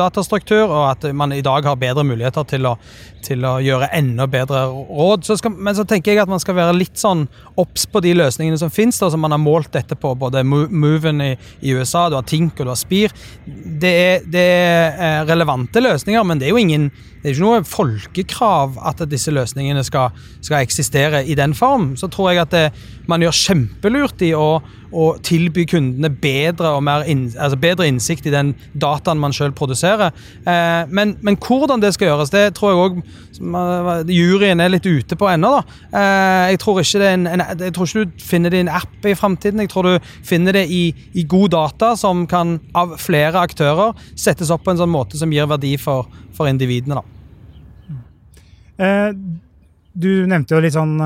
datastruktur, 0.00 0.64
og 0.68 0.84
at 0.92 1.08
man 1.16 1.34
i 1.34 1.42
dag 1.44 1.66
har 1.66 1.80
bedre 1.80 2.06
muligheter 2.06 2.46
til 2.48 2.70
å, 2.70 2.76
til 3.24 3.44
å 3.44 3.56
gjøre 3.64 3.90
enda 3.96 4.28
bedre 4.30 4.66
råd. 4.70 5.26
Så 5.26 5.33
skal, 5.40 5.54
men 5.56 5.76
så 5.76 5.84
tenker 5.88 6.12
jeg 6.12 6.22
at 6.24 6.30
man 6.30 6.42
skal 6.42 6.56
være 6.58 6.76
litt 6.76 6.98
sånn 7.00 7.26
obs 7.60 7.86
på 7.90 8.02
de 8.04 8.14
løsningene 8.16 8.58
som 8.60 8.72
finnes, 8.72 8.98
da, 9.00 9.10
som 9.12 9.22
man 9.24 9.34
har 9.34 9.42
målt 9.42 9.72
dette 9.74 9.96
på. 9.98 10.14
Både 10.18 10.44
Moven 10.44 11.22
i, 11.24 11.32
i 11.60 11.74
USA, 11.74 12.08
du 12.08 12.18
har 12.18 12.28
Tink 12.28 12.58
og 12.58 12.68
du 12.68 12.72
har 12.72 12.80
Spir. 12.80 13.14
Det 13.44 13.94
det 14.34 14.44
er 14.44 15.26
relevante 15.28 15.82
løsninger, 15.82 16.24
men 16.26 16.40
det 16.40 16.48
er 16.48 16.54
jo 16.54 16.62
ingen 16.62 16.90
det 17.24 17.30
er 17.30 17.38
ikke 17.38 17.46
noe 17.46 17.64
folkekrav 17.64 18.74
at 18.84 18.98
disse 19.08 19.32
løsningene 19.32 19.80
skal, 19.86 20.12
skal 20.44 20.58
eksistere 20.60 21.22
i 21.24 21.32
den 21.38 21.54
form. 21.56 21.94
Så 21.96 22.10
tror 22.12 22.34
jeg 22.34 22.42
at 22.42 22.50
det, 22.52 22.64
man 23.08 23.24
gjør 23.24 23.38
kjempelurt 23.38 24.20
i 24.26 24.34
å, 24.36 24.58
å 24.92 25.06
tilby 25.24 25.64
kundene 25.70 26.10
bedre, 26.12 26.74
in, 27.08 27.22
altså 27.32 27.56
bedre, 27.62 27.86
innsikt 27.88 28.28
i 28.28 28.34
den 28.34 28.50
dataen 28.76 29.22
man 29.22 29.32
selv 29.32 29.56
produserer. 29.56 30.12
Eh, 30.44 30.82
men, 30.92 31.14
men, 31.24 31.38
hvordan 31.40 31.80
det 31.80 31.94
skal 31.96 32.10
gjøres, 32.10 32.34
det 32.34 32.42
tror 32.58 32.74
jeg 32.74 32.82
òg 32.82 34.12
juryen 34.12 34.60
er 34.60 34.74
litt 34.74 34.84
ute 34.84 35.16
på 35.16 35.32
ennå. 35.32 35.54
Eh, 35.96 36.52
jeg, 36.52 36.60
tror 36.60 36.82
ikke 36.84 37.08
jeg 37.08 37.72
tror 37.72 37.88
ikke 37.88 38.04
du 38.04 38.28
finner 38.28 38.52
det 38.52 38.60
i 38.60 38.66
en 38.66 38.72
app 38.82 39.08
i 39.08 39.16
framtiden. 39.16 39.64
Jeg 39.64 39.72
tror 39.72 39.88
du 39.88 40.12
finner 40.28 40.60
det 40.60 40.66
i, 40.68 40.84
i 41.16 41.24
god 41.24 41.56
data 41.56 41.94
som 41.96 42.28
kan 42.28 42.58
av 42.76 42.98
flere 43.00 43.48
aktører 43.48 43.96
settes 44.12 44.52
opp 44.52 44.68
på 44.68 44.76
en 44.76 44.84
sånn 44.84 44.92
måte 44.92 45.16
som 45.16 45.32
gir 45.32 45.48
verdi 45.48 45.78
for, 45.80 46.12
for 46.36 46.52
individene. 46.52 47.00
da. 47.00 47.13
Eh, 48.78 49.10
du 49.94 50.10
nevnte 50.26 50.56
jo 50.56 50.62
litt 50.62 50.74
sånn, 50.74 50.96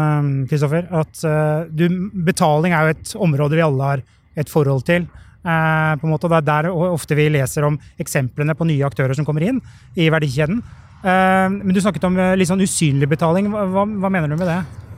Kristoffer, 0.48 0.86
at 0.96 1.22
eh, 1.28 1.68
du, 1.68 1.86
betaling 2.24 2.72
er 2.72 2.86
jo 2.86 2.96
et 2.96 3.14
område 3.20 3.58
vi 3.58 3.64
alle 3.64 3.90
har 3.92 4.04
et 4.38 4.48
forhold 4.52 4.86
til. 4.88 5.04
Eh, 5.44 5.92
på 6.00 6.08
en 6.08 6.12
måte, 6.14 6.30
Det 6.30 6.40
er 6.40 6.48
der 6.48 6.70
ofte 6.72 7.18
vi 7.18 7.28
leser 7.28 7.68
om 7.68 7.78
eksemplene 8.00 8.56
på 8.56 8.68
nye 8.68 8.86
aktører 8.88 9.14
som 9.14 9.28
kommer 9.28 9.44
inn 9.44 9.60
i 9.96 10.08
verdikjeden. 10.08 10.62
Men 10.98 11.70
du 11.70 11.78
snakket 11.78 12.08
om 12.08 12.16
litt 12.34 12.48
sånn 12.48 12.64
usynlig 12.64 13.06
betaling. 13.06 13.52
Hva, 13.52 13.84
hva 13.86 14.08
mener 14.10 14.32
du 14.32 14.34
med 14.34 14.48
det? 14.50 14.56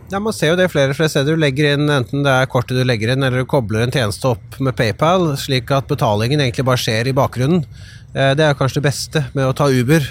Ja, 0.09 0.19
Man 0.19 0.33
ser 0.33 0.55
jo 0.55 0.57
det 0.57 0.71
flere 0.73 0.95
flere 0.97 1.13
steder. 1.13 1.37
Du 1.37 1.43
legger 1.43 1.75
inn 1.75 1.93
enten 1.93 2.25
det 2.25 2.33
er 2.33 2.49
kortet 2.49 2.79
du 2.79 2.87
legger 2.89 3.13
inn, 3.13 3.21
eller 3.23 3.45
du 3.45 3.51
kobler 3.51 3.85
en 3.85 3.93
tjeneste 3.93 4.31
opp 4.31 4.57
med 4.65 4.75
PayPal, 4.79 5.35
slik 5.37 5.69
at 5.77 5.93
betalingen 5.93 6.41
egentlig 6.41 6.65
bare 6.65 6.81
skjer 6.81 7.11
i 7.11 7.15
bakgrunnen. 7.15 7.67
Det 8.15 8.47
er 8.47 8.57
kanskje 8.57 8.81
det 8.81 8.89
beste 8.89 9.23
med 9.37 9.45
å 9.45 9.53
ta 9.53 9.69
Uber 9.69 10.09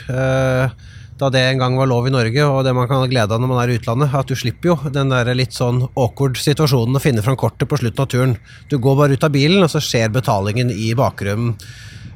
da 1.20 1.28
det 1.34 1.42
en 1.44 1.60
gang 1.60 1.76
var 1.76 1.90
lov 1.92 2.08
i 2.08 2.14
Norge, 2.14 2.46
og 2.48 2.64
det 2.64 2.72
man 2.76 2.88
kan 2.88 3.02
ha 3.04 3.10
glede 3.12 3.36
av 3.36 3.42
når 3.44 3.52
man 3.52 3.60
er 3.62 3.74
i 3.74 3.78
utlandet, 3.80 4.14
at 4.16 4.30
du 4.30 4.40
slipper 4.40 4.72
jo 4.72 4.92
den 4.96 5.12
der 5.12 5.28
litt 5.36 5.56
sånn 5.56 5.82
awkward 5.90 6.40
situasjonen 6.40 6.96
å 6.96 7.04
finne 7.04 7.24
fram 7.26 7.36
kortet 7.40 7.68
på 7.68 7.80
slutten 7.82 8.06
av 8.06 8.10
turen. 8.12 8.36
Du 8.72 8.78
går 8.80 8.96
bare 9.02 9.18
ut 9.20 9.28
av 9.28 9.34
bilen, 9.36 9.60
og 9.66 9.72
så 9.74 9.84
skjer 9.84 10.14
betalingen 10.16 10.72
i 10.72 10.94
bakgrunnen. 10.96 11.58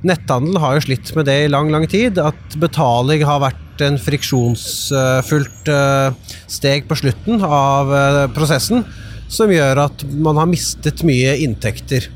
Netthandel 0.07 0.59
har 0.59 0.77
jo 0.77 0.85
slitt 0.85 1.13
med 1.15 1.27
det 1.27 1.37
i 1.45 1.51
lang, 1.51 1.69
lang 1.71 1.85
tid. 1.87 2.19
At 2.19 2.57
betaling 2.59 3.23
har 3.27 3.43
vært 3.43 3.83
en 3.83 3.99
friksjonsfullt 3.99 5.71
eh, 5.71 6.33
steg 6.51 6.87
på 6.89 6.99
slutten 6.99 7.43
av 7.43 7.93
eh, 7.95 8.23
prosessen, 8.35 8.83
som 9.31 9.51
gjør 9.51 9.85
at 9.87 10.03
man 10.11 10.39
har 10.39 10.51
mistet 10.51 11.03
mye 11.07 11.37
inntekter. 11.43 12.07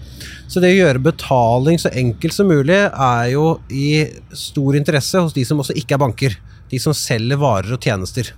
Så 0.48 0.64
det 0.64 0.72
å 0.72 0.80
gjøre 0.82 1.04
betaling 1.04 1.80
så 1.80 1.92
enkelt 1.92 2.36
som 2.36 2.48
mulig 2.48 2.80
er 2.88 3.32
jo 3.34 3.58
i 3.68 4.06
stor 4.36 4.78
interesse 4.80 5.20
hos 5.20 5.36
de 5.36 5.44
som 5.48 5.60
også 5.60 5.76
ikke 5.76 5.98
er 5.98 6.04
banker 6.04 6.38
de 6.72 6.82
som 6.82 6.96
selger 6.96 7.40
varer 7.42 7.76
og 7.76 7.82
tjenester. 7.84 8.34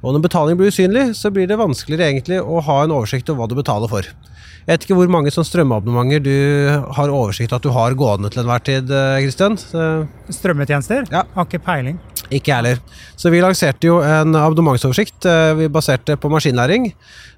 Og 0.00 0.14
når 0.14 0.24
betaling 0.24 0.56
blir 0.56 0.72
usynlig, 0.72 1.10
så 1.18 1.28
blir 1.32 1.48
det 1.48 1.60
vanskeligere 1.60 2.08
egentlig 2.08 2.40
å 2.40 2.62
ha 2.64 2.82
en 2.84 2.94
oversikt 2.96 3.28
over 3.28 3.42
hva 3.42 3.50
du 3.50 3.58
betaler 3.58 3.90
for. 3.90 4.06
Jeg 4.60 4.76
vet 4.76 4.84
ikke 4.84 4.96
hvor 4.98 5.10
mange 5.12 5.32
sånn 5.32 5.46
strømabonnementer 5.48 6.20
du 6.24 6.92
har 6.96 7.12
oversikt 7.12 7.52
at 7.56 7.64
du 7.64 7.72
har 7.74 7.96
gående 7.98 8.30
til 8.32 8.42
enhver 8.42 8.62
tid, 8.64 8.92
Kristian? 9.24 9.56
Eh, 9.56 10.32
Strømmetjenester? 10.36 11.08
Ja. 11.12 11.24
Har 11.34 11.48
ikke 11.48 11.62
peiling. 11.64 11.96
Ikke 12.28 12.52
jeg 12.52 12.56
heller. 12.58 12.82
Så 13.18 13.32
vi 13.32 13.40
lanserte 13.42 13.88
jo 13.88 13.98
en 14.04 14.36
abonnementsoversikt 14.36 15.26
eh, 15.26 15.54
vi 15.58 15.70
baserte 15.72 16.16
på 16.20 16.30
maskinlæring. 16.32 16.90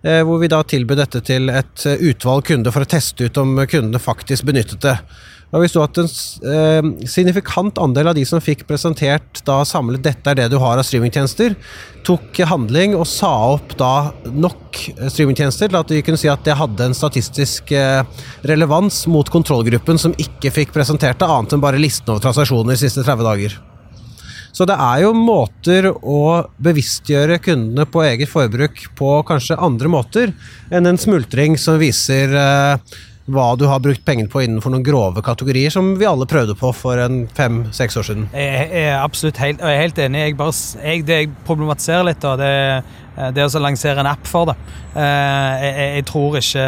Eh, 0.03 0.21
hvor 0.27 0.43
vi 0.43 0.51
da 0.53 0.61
tilbød 0.67 0.99
dette 1.01 1.23
til 1.25 1.51
et 1.55 1.87
utvalg 1.95 2.51
kunder 2.51 2.75
for 2.75 2.85
å 2.85 2.91
teste 2.91 3.31
ut 3.31 3.43
om 3.43 3.55
kundene 3.65 4.03
faktisk 4.03 4.51
benyttet 4.51 4.83
det. 4.85 4.99
Da 5.53 5.61
vi 5.61 5.69
så 5.69 5.83
at 5.85 5.99
en 6.01 6.07
eh, 6.09 6.87
signifikant 7.13 7.77
andel 7.83 8.09
av 8.09 8.17
de 8.17 8.23
som 8.25 8.41
fikk 8.41 8.65
presentert 8.65 9.43
da 9.45 9.59
samlet 9.69 10.01
'dette 10.01 10.33
er 10.33 10.39
det 10.39 10.47
du 10.49 10.57
har 10.63 10.81
av 10.81 10.87
streamingtjenester', 10.89 11.59
tok 12.09 12.41
handling 12.49 12.97
og 12.97 13.05
sa 13.07 13.29
opp 13.53 13.75
da 13.77 14.15
nok 14.33 14.81
streamingtjenester 15.13 15.69
til 15.69 15.81
at 15.83 15.93
vi 15.93 16.01
kunne 16.07 16.21
si 16.21 16.31
at 16.33 16.41
det 16.49 16.57
hadde 16.57 16.89
en 16.89 16.97
statistisk 16.97 17.75
eh, 17.77 18.01
relevans 18.49 19.05
mot 19.13 19.29
kontrollgruppen 19.29 20.01
som 20.01 20.17
ikke 20.17 20.55
fikk 20.57 20.73
presentert 20.73 21.21
det, 21.21 21.29
annet 21.29 21.53
enn 21.53 21.67
bare 21.69 21.83
listen 21.83 22.09
over 22.09 22.25
transaksjoner 22.25 22.73
de 22.73 22.81
siste 22.87 23.05
30 23.05 23.29
dager. 23.29 23.61
Så 24.57 24.65
det 24.69 24.77
er 24.81 25.05
jo 25.05 25.13
måter 25.17 25.89
å 25.93 26.49
bevisstgjøre 26.65 27.41
kundene 27.45 27.85
på 27.89 28.03
eget 28.05 28.29
forbruk 28.29 28.85
på 28.97 29.15
kanskje 29.29 29.61
andre 29.61 29.89
måter 29.93 30.33
enn 30.73 30.89
en 30.89 31.01
smultring 31.01 31.61
som 31.61 31.81
viser 31.81 32.33
eh, 32.37 33.01
hva 33.31 33.53
du 33.59 33.67
har 33.71 33.83
brukt 33.83 34.03
pengene 34.07 34.31
på 34.31 34.43
innenfor 34.43 34.73
noen 34.75 34.85
grove 34.87 35.23
kategorier, 35.23 35.71
som 35.71 35.93
vi 35.99 36.09
alle 36.09 36.27
prøvde 36.27 36.57
på 36.59 36.73
for 36.75 36.99
en 36.99 37.25
fem-seks 37.37 37.99
år 38.01 38.09
siden. 38.09 38.27
Jeg 38.35 38.67
er 38.83 38.97
absolutt 38.99 39.39
helt, 39.43 39.63
jeg 39.63 39.79
er 39.79 39.85
helt 39.85 40.01
enig. 40.03 40.25
Jeg 40.27 40.39
bare, 40.41 40.57
jeg, 40.83 41.07
det 41.07 41.21
jeg 41.21 41.31
problematiserer 41.47 42.09
litt, 42.11 42.23
da, 42.25 42.35
det, 42.41 42.53
det 43.13 43.43
er 43.43 43.49
å 43.49 43.61
lansere 43.63 44.01
en 44.01 44.09
app 44.09 44.27
for 44.29 44.49
det. 44.49 44.57
Eh, 44.93 45.67
jeg, 45.97 46.05
tror 46.09 46.37
ikke 46.37 46.65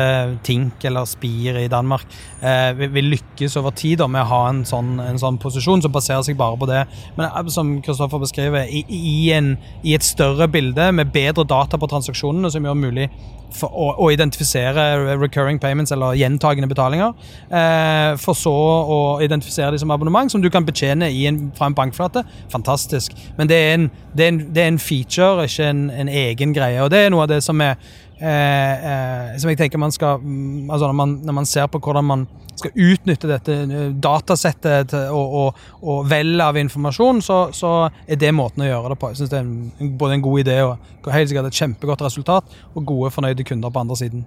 Tink 0.47 0.85
eller 0.89 1.05
Spir 1.09 1.59
i 1.61 1.69
Danmark 1.69 2.09
eh, 2.41 2.73
vil 2.79 3.11
lykkes 3.13 3.59
over 3.61 3.75
tid 3.77 4.01
da, 4.01 4.09
med 4.09 4.25
å 4.25 4.31
ha 4.31 4.41
en 4.49 4.63
sånn, 4.69 4.97
en 5.03 5.21
sånn, 5.21 5.37
posisjon 5.43 5.85
som 5.85 5.93
baserer 5.93 6.25
seg 6.25 6.39
bare 6.41 6.57
på 6.61 6.69
det. 6.71 6.83
Men 7.19 7.29
eh, 7.29 7.53
som 7.53 7.77
Kristoffer 7.85 8.23
beskriver, 8.23 8.69
i, 8.69 9.15
en, 9.37 9.55
i 9.85 9.97
et 9.97 10.07
større 10.07 10.49
bilde 10.49 10.91
med 10.97 11.13
bedre 11.15 11.45
data 11.49 11.81
på 11.81 11.91
transaksjonene, 11.91 12.53
som 12.53 12.65
gjør 12.65 12.81
mulig 12.81 13.11
for 13.55 13.71
å, 13.71 13.91
å, 14.03 14.09
identifisere 14.13 15.15
recurring 15.21 15.61
payments, 15.63 15.93
eller 15.95 16.17
gjentagende 16.19 16.69
betalinger. 16.71 17.15
Eh, 17.49 18.15
for 18.21 18.39
så 18.39 18.55
å 18.55 18.99
identifisere 19.25 19.75
de 19.75 19.83
som 19.83 19.93
abonnement, 19.95 20.31
som 20.33 20.43
du 20.43 20.51
kan 20.53 20.67
betjene 20.67 21.11
en, 21.29 21.41
fra 21.57 21.71
en 21.71 21.77
bankflate. 21.77 22.25
Fantastisk. 22.53 23.15
Men 23.39 23.51
det 23.51 23.61
er 23.61 23.77
en, 23.77 23.89
det 24.15 24.27
er 24.27 24.33
en, 24.33 24.41
det 24.55 24.65
er 24.65 24.81
feature, 24.83 25.47
ikke 25.47 25.69
en, 25.71 25.87
en, 25.93 26.11
egen 26.35 26.55
greie. 26.55 26.83
Og 26.85 26.91
det 26.93 27.05
er 27.05 27.13
noe 27.15 27.25
av 27.25 27.31
det 27.33 27.41
som 27.45 27.61
er 27.65 27.75
eh, 28.19 28.31
eh, 28.31 29.35
Som 29.41 29.51
jeg 29.51 29.61
tenker 29.61 29.81
man 29.81 29.95
skal 29.95 30.23
mm, 30.23 30.71
altså 30.71 30.89
når 30.89 30.99
man, 31.01 31.15
når 31.25 31.39
man 31.41 31.49
ser 31.49 31.69
på 31.71 31.81
hvordan 31.83 32.07
man 32.07 32.27
skal 32.55 32.75
utnytte 32.75 33.31
dette 33.31 33.57
eh, 33.65 33.87
datasettet 34.07 34.93
til, 34.93 35.07
og, 35.15 35.39
og, 35.41 35.63
og 35.83 36.11
vel 36.11 36.41
av 36.43 36.59
informasjon, 36.61 37.23
så, 37.25 37.39
så, 37.55 37.75
er 38.07 38.21
det 38.21 38.35
måten 38.37 38.65
å 38.65 38.69
gjøre 38.69 38.93
det 38.95 38.99
på. 39.01 39.13
Jeg 39.13 39.23
synes 39.23 39.33
Det 39.33 39.41
er 39.41 39.47
en, 39.49 39.95
både 39.99 40.19
en 40.19 40.27
god 40.27 40.45
idé 40.45 40.59
og 40.65 41.09
helt 41.15 41.31
sikkert 41.31 41.51
et 41.51 41.63
kjempegodt 41.63 42.05
resultat, 42.07 42.61
og 42.75 42.87
gode, 42.87 43.11
fornøyde 43.15 43.47
kunder 43.47 43.75
på 43.75 43.83
andre 43.83 43.99
siden. 43.99 44.27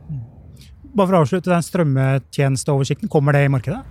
Bare 0.97 1.05
for 1.07 1.15
å 1.17 1.21
avslutte 1.23 1.53
den 1.53 1.65
strømmetjenesteoversikten, 1.65 3.11
kommer 3.11 3.35
det 3.37 3.45
i 3.47 3.53
markedet? 3.53 3.83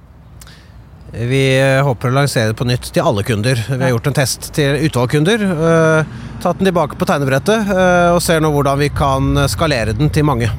Vi 1.17 1.43
håper 1.87 2.11
å 2.11 2.17
lansere 2.17 2.51
det 2.51 2.59
på 2.59 2.67
nytt 2.67 2.91
til 2.93 3.07
alle 3.07 3.23
kunder. 3.25 3.61
Vi 3.71 3.79
har 3.79 3.93
gjort 3.95 4.09
en 4.11 4.17
test 4.17 4.51
til 4.57 4.81
utvalgkunder 4.89 5.45
kunder. 5.45 6.26
Tatt 6.43 6.61
den 6.61 6.69
tilbake 6.69 6.99
på 7.01 7.09
tegnebrettet 7.09 7.71
uh, 7.73 8.15
og 8.15 8.21
ser 8.25 8.43
nå 8.45 8.53
hvordan 8.55 8.79
vi 8.83 8.91
kan 8.95 9.47
skalere 9.51 9.97
den 9.97 10.13
til 10.13 10.27
mange. 10.29 10.51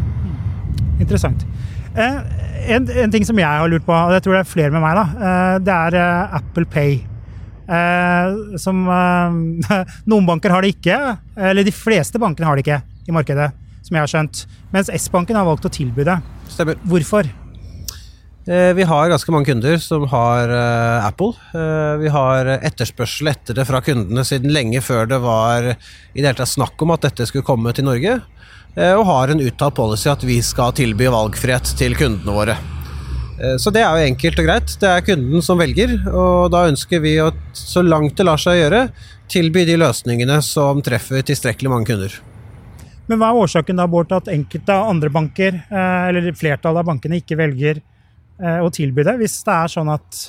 Interessant. 0.98 1.46
Uh, 1.98 2.20
en, 2.68 2.90
en, 2.90 3.12
ting 3.12 3.26
som 3.26 3.40
jeg 3.40 3.48
har 3.48 3.70
lurt 3.72 3.86
på, 3.88 3.94
og 3.94 4.16
jeg 4.16 4.26
tror 4.26 4.38
det 4.38 4.42
er 4.42 4.50
flere 4.50 4.74
med 4.74 4.84
meg, 4.84 4.98
da, 4.98 5.06
eh, 5.28 5.54
det 5.64 5.76
er 5.76 6.00
eh, 6.00 6.36
Apple 6.40 6.68
Pay. 6.72 6.98
Eh, 7.68 8.58
som 8.62 8.84
Noen 10.12 10.28
banker 10.28 10.54
har 10.54 10.64
det 10.64 10.76
ikke, 10.78 11.00
eller 11.50 11.68
de 11.68 11.76
fleste 11.76 12.22
bankene 12.22 12.48
har 12.50 12.58
det 12.58 12.66
ikke 12.66 12.82
i 13.08 13.16
markedet, 13.16 13.50
som 13.84 13.98
jeg 13.98 14.04
har 14.04 14.14
skjønt. 14.14 14.46
Mens 14.76 14.92
S-banken 15.00 15.40
har 15.40 15.48
valgt 15.48 15.68
å 15.68 15.74
tilby 15.74 16.08
det. 16.08 16.20
Stemmer. 16.52 16.80
Hvorfor? 16.88 17.28
Vi 18.48 18.84
har 18.88 19.10
ganske 19.12 19.32
mange 19.36 19.50
kunder 19.50 19.76
som 19.84 20.06
har 20.08 20.48
Apple. 21.04 21.34
Vi 22.00 22.12
har 22.14 22.48
etterspørsel 22.56 23.28
etter 23.34 23.58
det 23.58 23.66
fra 23.68 23.82
kundene 23.84 24.24
siden 24.24 24.54
lenge 24.56 24.80
før 24.80 25.10
det 25.12 25.20
var 25.20 25.68
i 25.68 25.76
det 25.76 26.24
hele 26.24 26.38
tatt 26.38 26.54
snakk 26.54 26.80
om 26.86 26.94
at 26.96 27.04
dette 27.10 27.28
skulle 27.28 27.44
komme 27.44 27.74
til 27.76 27.90
Norge. 27.90 28.22
Eh, 28.78 28.94
og 28.94 29.08
har 29.10 29.34
en 29.34 29.42
uttalt 29.42 29.76
policy 29.78 30.10
at 30.12 30.24
vi 30.26 30.38
skal 30.46 30.76
tilby 30.78 31.10
valgfrihet 31.10 31.74
til 31.80 31.98
kundene 31.98 32.34
våre. 32.34 32.58
Eh, 33.42 33.58
så 33.62 33.74
det 33.74 33.82
er 33.82 33.90
jo 33.90 34.12
enkelt 34.12 34.42
og 34.44 34.50
greit. 34.50 34.76
Det 34.82 34.92
er 34.92 35.06
kunden 35.06 35.46
som 35.46 35.58
velger, 35.62 35.96
og 36.12 36.52
da 36.54 36.68
ønsker 36.70 37.02
vi 37.02 37.16
å, 37.24 37.32
så 37.58 37.82
langt 37.86 38.18
det 38.20 38.28
lar 38.28 38.42
seg 38.42 38.62
gjøre, 38.62 38.88
tilby 39.34 39.66
de 39.68 39.80
løsningene 39.82 40.40
som 40.46 40.84
treffer 40.86 41.26
tilstrekkelig 41.26 41.74
mange 41.74 41.90
kunder. 41.90 42.20
Men 43.08 43.22
hva 43.22 43.32
er 43.32 43.42
årsaken 43.42 43.80
da, 43.80 43.88
Bård, 43.90 44.12
til 44.12 44.20
at 44.20 44.30
enkelte 44.36 44.78
andre 44.78 45.10
banker, 45.16 45.62
eh, 45.66 46.02
eller 46.12 46.30
flertallet 46.38 46.84
av 46.84 46.92
bankene, 46.92 47.24
ikke 47.24 47.40
velger 47.40 47.82
å 48.38 48.70
tilby 48.74 49.06
det, 49.08 49.18
hvis 49.22 49.40
det 49.48 49.54
er 49.56 49.72
sånn 49.74 49.90
at 49.94 50.28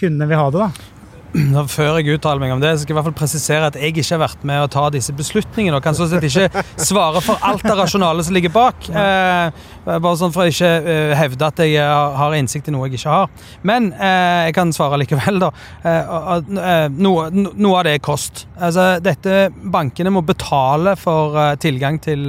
kundene 0.00 0.28
vil 0.30 0.40
ha 0.40 0.48
det? 0.54 0.66
da? 0.68 0.99
Før 1.76 2.00
jeg 2.00 2.16
uttaler 2.16 2.42
meg 2.42 2.52
om 2.54 2.62
det, 2.62 2.72
så 2.74 2.82
skal 2.82 2.92
jeg 2.92 2.96
i 2.96 2.98
hvert 2.98 3.08
fall 3.10 3.18
presisere 3.20 3.68
at 3.70 3.76
jeg 3.78 3.92
ikke 3.94 4.06
har 4.16 4.22
vært 4.24 4.46
med 4.48 4.64
å 4.64 4.70
ta 4.70 4.86
disse 4.92 5.14
beslutningene, 5.14 5.78
og 5.78 5.84
kan 5.84 5.96
sånn 5.96 6.10
sett 6.10 6.26
ikke 6.26 6.64
svare 6.90 7.22
for 7.24 7.38
alt 7.46 7.62
det 7.66 7.76
rasjonale 7.78 8.24
som 8.26 8.34
ligger 8.34 8.52
bak. 8.54 8.88
Eh, 8.90 9.68
bare 9.86 10.16
sånn 10.18 10.34
for 10.34 10.44
å 10.44 10.50
ikke 10.50 10.70
eh, 10.80 11.14
hevde 11.18 11.46
at 11.46 11.62
jeg 11.62 11.84
har 12.20 12.34
innsikt 12.36 12.70
i 12.70 12.74
noe 12.74 12.88
jeg 12.88 12.98
ikke 13.00 13.14
har. 13.14 13.30
Men 13.66 13.92
eh, 13.94 14.48
jeg 14.48 14.56
kan 14.58 14.74
svare 14.74 14.98
likevel, 15.00 15.40
da. 15.44 15.52
Eh, 15.86 16.10
eh, 16.58 16.88
noe, 16.98 17.28
noe, 17.30 17.76
av 17.78 17.86
det 17.86 17.94
er 17.96 18.04
kost. 18.04 18.44
Altså, 18.58 18.92
dette 19.02 19.48
Bankene 19.70 20.12
må 20.12 20.24
betale 20.26 20.96
for 20.98 21.38
eh, 21.38 21.54
tilgang 21.62 22.00
til, 22.02 22.26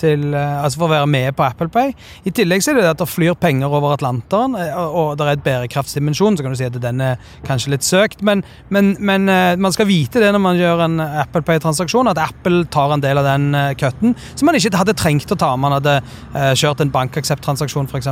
til 0.00 0.34
Altså 0.34 0.80
for 0.80 0.88
å 0.88 0.92
være 0.92 1.08
med 1.10 1.36
på 1.38 1.44
Apple 1.46 1.70
Pay. 1.72 1.94
I 2.26 2.32
tillegg 2.34 2.64
så 2.64 2.72
er 2.72 2.80
det 2.80 2.90
at 2.90 3.00
det 3.00 3.08
flyr 3.10 3.36
penger 3.38 3.72
over 3.72 3.94
Atlanteren, 3.94 4.56
og, 4.56 4.96
og 4.98 5.08
det 5.18 5.26
er 5.26 5.36
et 5.36 5.44
bærekraftsdimensjon, 5.46 6.36
så 6.36 6.44
kan 6.44 6.54
du 6.54 6.58
si 6.58 6.66
at 6.66 6.78
den 6.82 7.02
er 7.04 7.32
kanskje 7.46 7.74
litt 7.76 7.86
søkt. 7.86 8.22
men 8.22 8.31
men, 8.32 8.44
men, 8.72 8.92
men, 8.98 9.28
eh, 9.28 9.60
man 9.60 9.74
skal 9.74 9.88
vite 9.88 10.22
det 10.22 10.32
når 10.34 10.42
man 10.42 10.60
gjør 10.60 10.84
en 10.86 10.98
Apple 11.04 11.44
Pay-transaksjon, 11.46 12.10
at 12.12 12.20
Apple 12.22 12.64
tar 12.72 12.96
en 12.96 13.04
del 13.04 13.20
av 13.20 13.28
den 13.28 13.52
uh, 13.54 13.70
cutten 13.78 14.16
som 14.34 14.48
man 14.48 14.58
ikke 14.58 14.74
hadde 14.80 14.96
trengt 14.98 15.32
å 15.32 15.38
ta 15.38 15.52
om 15.54 15.64
man 15.64 15.76
hadde 15.76 15.98
uh, 16.02 16.52
kjørt 16.58 16.82
en 16.84 16.92
bankaksept-transaksjon, 16.94 17.90
f.eks. 17.90 18.10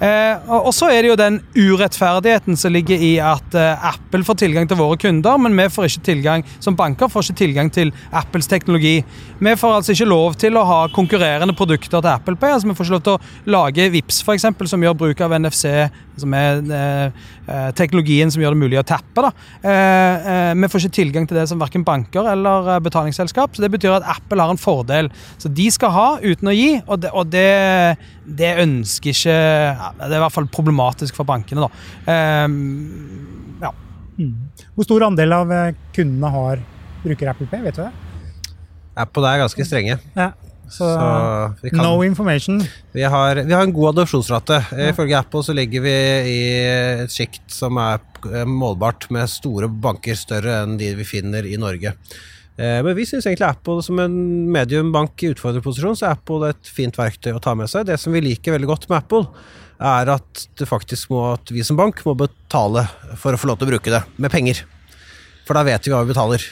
Eh, 0.00 0.52
og 0.56 0.72
så 0.72 0.88
er 0.88 1.02
det 1.04 1.10
jo 1.10 1.16
den 1.20 1.34
urettferdigheten 1.52 2.56
som 2.56 2.72
ligger 2.72 3.02
i 3.04 3.10
at 3.20 3.52
eh, 3.52 3.82
Apple 3.90 4.24
får 4.24 4.38
tilgang 4.40 4.68
til 4.68 4.78
våre 4.80 4.96
kunder, 4.96 5.36
men 5.36 5.52
vi 5.58 5.66
får 5.68 5.90
ikke 5.90 6.06
tilgang 6.06 6.44
som 6.56 6.76
banker 6.78 7.10
får 7.12 7.26
ikke 7.26 7.40
tilgang 7.42 7.68
til 7.74 7.92
Apples 8.16 8.48
teknologi. 8.48 9.02
Vi 9.40 9.52
får 9.60 9.76
altså 9.76 9.92
ikke 9.92 10.08
lov 10.08 10.38
til 10.40 10.56
å 10.56 10.64
ha 10.64 10.78
konkurrerende 10.94 11.52
produkter 11.56 12.00
til 12.00 12.12
Apple 12.14 12.38
Pay. 12.40 12.54
altså 12.54 12.70
Vi 12.70 12.78
får 12.78 12.88
ikke 12.88 12.96
lov 12.96 13.04
til 13.04 13.18
å 13.18 13.52
lage 13.58 13.90
VIPS 13.92 14.22
for 14.24 14.38
eksempel, 14.38 14.70
som 14.72 14.80
gjør 14.80 14.96
bruk 15.02 15.20
av 15.20 15.36
NFC, 15.36 15.68
som 16.16 16.38
er 16.38 16.64
eh, 16.64 17.20
eh, 17.44 17.68
teknologien 17.76 18.32
som 18.32 18.40
gjør 18.40 18.56
det 18.56 18.62
mulig 18.64 18.80
å 18.80 18.86
tappe. 18.88 19.26
da. 19.26 19.34
Eh, 19.60 19.70
eh, 19.70 20.52
vi 20.56 20.70
får 20.70 20.84
ikke 20.84 20.98
tilgang 21.00 21.28
til 21.28 21.38
det 21.40 21.46
som 21.50 21.60
verken 21.60 21.84
banker 21.86 22.30
eller 22.32 22.80
betalingsselskap. 22.84 23.54
så 23.54 23.62
Det 23.62 23.72
betyr 23.72 23.98
at 23.98 24.08
Apple 24.16 24.42
har 24.42 24.50
en 24.50 24.60
fordel. 24.60 25.10
Så 25.38 25.52
de 25.52 25.70
skal 25.70 25.94
ha 25.94 26.08
uten 26.22 26.48
å 26.48 26.56
gi, 26.56 26.80
og 26.86 27.00
det, 27.00 27.12
og 27.12 27.30
det 27.32 27.98
det 28.30 28.50
ønsker 28.62 29.14
ikke 29.14 29.34
ja, 29.34 29.90
Det 29.98 30.10
er 30.12 30.18
i 30.18 30.24
hvert 30.24 30.34
fall 30.34 30.50
problematisk 30.52 31.16
for 31.18 31.28
bankene, 31.28 31.66
da. 31.66 32.44
Um, 32.44 33.56
ja. 33.62 33.72
Mm. 34.20 34.36
Hvor 34.76 34.86
stor 34.86 35.06
andel 35.08 35.34
av 35.34 35.52
eh, 35.54 35.74
kundene 35.96 36.30
har 36.34 36.62
bruker 37.04 37.32
Apple 37.32 37.48
Pay, 37.50 37.64
vet 37.64 37.78
du 37.78 37.82
det? 37.86 37.90
Apple 39.00 39.28
er 39.30 39.42
ganske 39.44 39.66
strenge. 39.66 39.96
Ja. 40.16 40.30
Så, 40.70 40.86
så 40.86 41.70
kan, 41.72 41.82
no 41.82 42.04
information. 42.06 42.60
Vi 42.94 43.02
har, 43.02 43.42
vi 43.42 43.52
har, 43.52 43.64
en 43.66 43.74
god 43.74 43.92
adopsjonsrate. 43.94 44.60
Ja. 44.70 44.90
Ifølge 44.92 45.18
Apple 45.18 45.42
så 45.42 45.54
ligger 45.56 45.82
vi 45.82 45.94
i 46.30 46.42
et 47.04 47.14
sjikt 47.14 47.50
som 47.50 47.80
er 47.82 47.98
eh, 48.30 48.46
målbart 48.46 49.08
med 49.10 49.30
store 49.30 49.70
banker, 49.70 50.18
større 50.18 50.60
enn 50.62 50.78
de 50.80 50.92
vi 51.00 51.08
finner 51.08 51.48
i 51.48 51.58
Norge. 51.58 51.96
Eh, 52.60 52.78
men 52.86 52.94
vi 52.94 53.06
syns 53.08 53.26
egentlig 53.26 53.48
Apple 53.48 53.82
som 53.82 53.98
en 54.02 54.14
mediumbank 54.54 55.24
i 55.24 55.32
utfordrerposisjon, 55.34 55.98
så 55.98 56.08
er 56.10 56.18
Apple 56.18 56.52
et 56.52 56.70
fint 56.78 57.02
verktøy 57.02 57.32
å 57.34 57.42
ta 57.42 57.56
med 57.58 57.70
seg. 57.72 57.88
Det 57.90 57.98
som 58.00 58.14
vi 58.14 58.22
liker 58.24 58.54
veldig 58.54 58.70
godt 58.70 58.86
med 58.90 59.00
Apple, 59.02 59.26
er 59.80 60.12
at 60.12 60.46
må, 61.08 61.20
at 61.32 61.50
vi 61.50 61.64
som 61.64 61.78
bank 61.78 62.02
må 62.04 62.14
betale 62.18 62.84
for 63.18 63.32
å 63.32 63.40
få 63.40 63.48
lov 63.48 63.58
til 63.58 63.70
å 63.70 63.72
bruke 63.72 63.94
det, 63.94 64.02
med 64.20 64.32
penger. 64.32 64.62
For 65.48 65.56
da 65.56 65.64
vet 65.66 65.86
vi 65.86 65.94
hva 65.94 66.04
vi 66.04 66.12
betaler. 66.12 66.44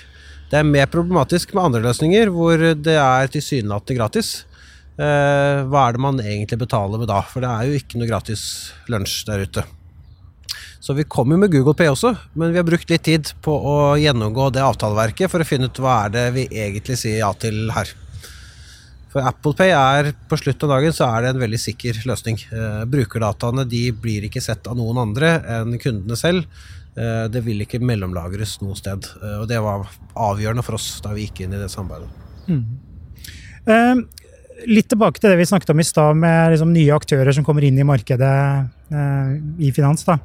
Det 0.48 0.56
er 0.56 0.68
mer 0.68 0.88
problematisk 0.88 1.52
med 1.52 1.66
andre 1.66 1.82
løsninger, 1.84 2.30
hvor 2.32 2.56
det 2.56 2.94
er 2.96 3.32
tilsynelatende 3.32 3.98
gratis. 3.98 4.30
Eh, 4.98 5.64
hva 5.68 5.82
er 5.84 5.94
det 5.94 6.02
man 6.02 6.22
egentlig 6.22 6.58
betaler 6.62 6.98
med 6.98 7.10
da? 7.10 7.20
For 7.28 7.44
det 7.44 7.50
er 7.50 7.68
jo 7.68 7.76
ikke 7.78 8.00
noe 8.00 8.08
gratis 8.08 8.44
lunsj 8.88 9.20
der 9.28 9.44
ute. 9.44 9.66
Så 10.80 10.94
vi 10.96 11.04
kommer 11.04 11.36
med 11.36 11.52
Google 11.52 11.74
Pay 11.76 11.90
også, 11.92 12.14
men 12.38 12.54
vi 12.54 12.60
har 12.60 12.66
brukt 12.66 12.88
litt 12.88 13.04
tid 13.04 13.32
på 13.44 13.52
å 13.52 13.76
gjennomgå 14.00 14.48
det 14.54 14.64
avtaleverket 14.64 15.28
for 15.28 15.42
å 15.42 15.46
finne 15.46 15.68
ut 15.68 15.80
hva 15.82 16.04
er 16.06 16.14
det 16.14 16.26
vi 16.36 16.44
egentlig 16.48 16.96
sier 16.96 17.20
ja 17.20 17.32
til 17.36 17.66
her. 17.74 17.92
For 19.12 19.24
Apple 19.24 19.52
Pay 19.58 19.72
er 19.72 20.10
på 20.28 20.38
slutt 20.40 20.64
av 20.64 20.72
dagen 20.76 20.94
så 20.96 21.10
er 21.10 21.24
det 21.24 21.34
en 21.34 21.42
veldig 21.42 21.60
sikker 21.60 22.00
løsning. 22.08 22.40
Eh, 22.48 22.82
brukerdataene 22.88 23.66
de 23.68 23.84
blir 23.92 24.26
ikke 24.28 24.42
sett 24.44 24.68
av 24.68 24.76
noen 24.78 25.00
andre 25.04 25.34
enn 25.58 25.76
kundene 25.82 26.16
selv. 26.18 26.44
Eh, 26.98 27.24
det 27.30 27.44
vil 27.46 27.62
ikke 27.62 27.80
mellomlagres 27.84 28.56
noe 28.64 28.76
sted. 28.78 29.06
Eh, 29.22 29.38
og 29.42 29.48
det 29.50 29.60
var 29.62 29.86
avgjørende 30.18 30.64
for 30.66 30.78
oss 30.78 30.90
da 31.04 31.14
vi 31.14 31.28
gikk 31.28 31.44
inn 31.44 31.54
i 31.54 31.60
det 31.60 31.70
samarbeidet. 31.72 32.10
Mm. 32.48 32.62
Eh, 33.68 34.00
litt 34.72 34.88
tilbake 34.90 35.20
til 35.20 35.30
det 35.30 35.38
vi 35.38 35.48
snakket 35.48 35.74
om 35.74 35.82
i 35.82 35.86
stad, 35.86 36.18
med 36.18 36.54
liksom 36.54 36.72
nye 36.74 36.94
aktører 36.96 37.34
som 37.36 37.46
kommer 37.46 37.66
inn 37.66 37.78
i 37.78 37.86
markedet 37.86 38.36
eh, 38.90 39.34
i 39.62 39.72
finans, 39.74 40.06
da. 40.08 40.18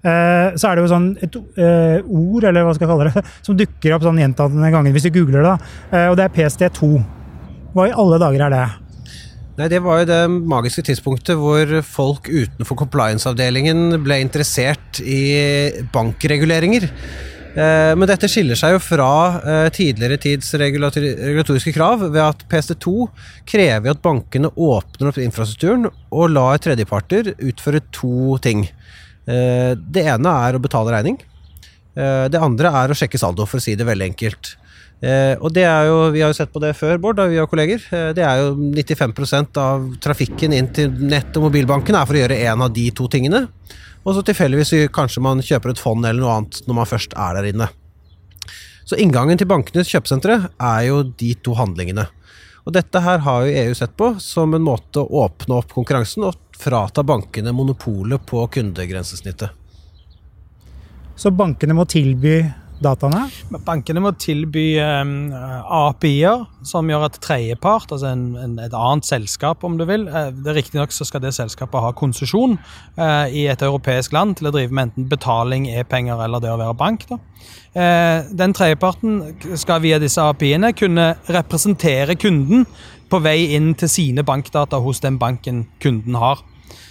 Eh, 0.00 0.56
så 0.56 0.70
er 0.70 0.76
det 0.76 0.84
jo 0.84 0.92
sånn 0.92 1.08
et 1.20 1.34
ord, 1.36 2.44
eller 2.46 2.64
hva 2.64 2.76
skal 2.76 2.86
jeg 2.86 2.92
kalle 2.92 3.08
det, 3.10 3.24
som 3.46 3.58
dukker 3.58 3.96
opp 3.96 4.06
sånn 4.06 4.20
gjentatte 4.22 4.74
ganger 4.76 4.94
hvis 4.94 5.08
du 5.08 5.16
googler 5.18 5.48
det. 5.48 5.56
Og 6.06 6.20
det 6.20 6.28
er 6.28 6.36
PST2. 6.36 6.92
Hva 7.74 7.90
i 7.90 7.98
alle 8.04 8.22
dager 8.22 8.46
er 8.46 8.54
det? 8.54 8.64
Nei, 9.60 9.68
Det 9.68 9.82
var 9.84 9.98
jo 10.00 10.06
det 10.08 10.20
magiske 10.48 10.86
tidspunktet 10.88 11.36
hvor 11.36 11.68
folk 11.84 12.30
utenfor 12.32 12.78
compliance-avdelingen 12.80 13.98
ble 14.00 14.16
interessert 14.22 15.02
i 15.04 15.82
bankreguleringer. 15.92 16.86
Eh, 17.50 17.92
Men 17.92 18.08
dette 18.08 18.30
skiller 18.30 18.56
seg 18.56 18.72
jo 18.72 18.80
fra 18.80 19.10
eh, 19.42 19.66
tidligere 19.74 20.16
tids 20.22 20.54
regulatoriske 20.56 21.74
krav 21.76 22.06
ved 22.06 22.22
at 22.24 22.46
PST2 22.48 22.94
krever 23.52 23.92
at 23.92 24.00
bankene 24.00 24.48
åpner 24.54 25.10
opp 25.10 25.20
infrastrukturen 25.20 25.90
og 25.90 26.32
lar 26.32 26.62
tredjeparter 26.62 27.34
utføre 27.36 27.82
to 27.92 28.38
ting. 28.40 28.64
Eh, 29.28 29.74
Det 29.76 30.06
ene 30.06 30.38
er 30.46 30.56
å 30.56 30.62
betale 30.62 30.96
regning. 30.96 31.20
Det 32.00 32.38
andre 32.38 32.70
er 32.70 32.92
å 32.92 32.94
sjekke 32.96 33.18
saldo, 33.18 33.44
for 33.50 33.58
å 33.58 33.60
si 33.60 33.74
det 33.76 33.84
veldig 33.84 34.06
enkelt. 34.12 34.54
Eh, 35.00 35.32
og 35.40 35.48
det 35.56 35.64
er 35.64 35.86
jo, 35.88 36.10
Vi 36.12 36.20
har 36.20 36.28
jo 36.28 36.36
sett 36.36 36.52
på 36.52 36.60
det 36.60 36.74
før, 36.76 36.98
Bård, 37.00 37.16
da 37.16 37.26
vi 37.26 37.38
har 37.40 37.48
kolleger. 37.48 37.80
Eh, 37.90 38.12
det 38.16 38.24
er 38.26 38.42
jo 38.42 38.54
95% 38.54 39.56
av 39.56 39.86
trafikken 40.00 40.52
inn 40.52 40.68
til 40.76 40.90
nett- 40.90 41.36
og 41.36 41.48
mobilbanken 41.48 41.96
er 41.96 42.06
for 42.06 42.18
å 42.18 42.20
gjøre 42.20 42.40
en 42.50 42.62
av 42.66 42.72
de 42.72 42.90
to 42.90 43.08
tingene. 43.08 43.46
Og 44.04 44.16
så 44.16 44.24
tilfeldigvis 44.24 44.90
kanskje 44.92 45.22
man 45.24 45.40
kjøper 45.40 45.70
et 45.72 45.80
fond 45.80 46.04
eller 46.04 46.20
noe 46.20 46.36
annet 46.36 46.62
når 46.66 46.74
man 46.74 46.88
først 46.88 47.16
er 47.16 47.36
der 47.36 47.50
inne. 47.52 47.68
Så 48.84 48.96
inngangen 48.98 49.38
til 49.38 49.48
bankenes 49.48 49.88
kjøpesentre 49.88 50.50
er 50.50 50.80
jo 50.88 51.02
de 51.04 51.34
to 51.44 51.54
handlingene. 51.54 52.08
Og 52.66 52.74
dette 52.74 53.00
her 53.00 53.22
har 53.24 53.44
jo 53.44 53.52
EU 53.64 53.74
sett 53.76 53.92
på 53.96 54.12
som 54.20 54.52
en 54.56 54.64
måte 54.64 55.00
å 55.00 55.24
åpne 55.24 55.60
opp 55.60 55.72
konkurransen 55.72 56.26
og 56.28 56.36
frata 56.60 57.04
bankene 57.06 57.54
monopolet 57.56 58.24
på 58.28 58.42
kundegrensesnittet. 58.52 59.56
Så 61.16 61.32
bankene 61.36 61.76
må 61.76 61.86
tilby 61.88 62.42
dataene. 62.84 63.26
Bankene 63.66 64.02
må 64.02 64.12
tilby 64.20 64.64
um, 64.80 65.30
API-er 65.32 66.44
som 66.66 66.88
gjør 66.90 67.06
at 67.08 67.18
tredjepart, 67.22 67.92
altså 67.92 68.10
en, 68.10 68.24
en, 68.40 68.58
et 68.62 68.76
annet 68.76 69.08
selskap 69.08 69.64
om 69.66 69.78
du 69.78 69.86
vil 69.88 70.06
eh, 70.08 70.30
det 70.44 70.54
Riktignok 70.56 70.92
skal 70.92 71.22
det 71.24 71.32
selskapet 71.36 71.84
ha 71.84 71.92
konsesjon 71.96 72.58
uh, 72.98 73.26
i 73.28 73.46
et 73.52 73.64
europeisk 73.64 74.14
land 74.16 74.38
til 74.38 74.50
å 74.50 74.54
drive 74.54 74.74
med 74.74 74.90
enten 74.90 75.08
betaling, 75.10 75.68
e-penger 75.72 76.20
eller 76.24 76.42
det 76.42 76.52
å 76.52 76.60
være 76.60 76.78
bank. 76.80 77.06
da. 77.10 77.20
Uh, 77.70 78.30
den 78.36 78.56
tredjeparten 78.56 79.20
skal 79.60 79.84
via 79.84 80.00
disse 80.02 80.22
API-ene 80.22 80.72
kunne 80.76 81.12
representere 81.30 82.16
kunden 82.20 82.66
på 83.10 83.20
vei 83.24 83.50
inn 83.56 83.74
til 83.78 83.90
sine 83.90 84.24
bankdata 84.26 84.80
hos 84.82 85.02
den 85.02 85.18
banken 85.20 85.66
kunden 85.82 86.18
har. 86.20 86.40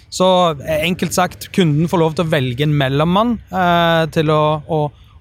Så 0.10 0.26
enkelt 0.66 1.14
sagt, 1.14 1.52
kunden 1.54 1.90
får 1.90 2.02
lov 2.02 2.16
til 2.18 2.26
å 2.26 2.32
velge 2.32 2.66
en 2.66 2.74
mellommann 2.78 3.36
eh, 3.54 4.08
til 4.14 4.32
å, 4.34 4.42
å, 4.66 4.80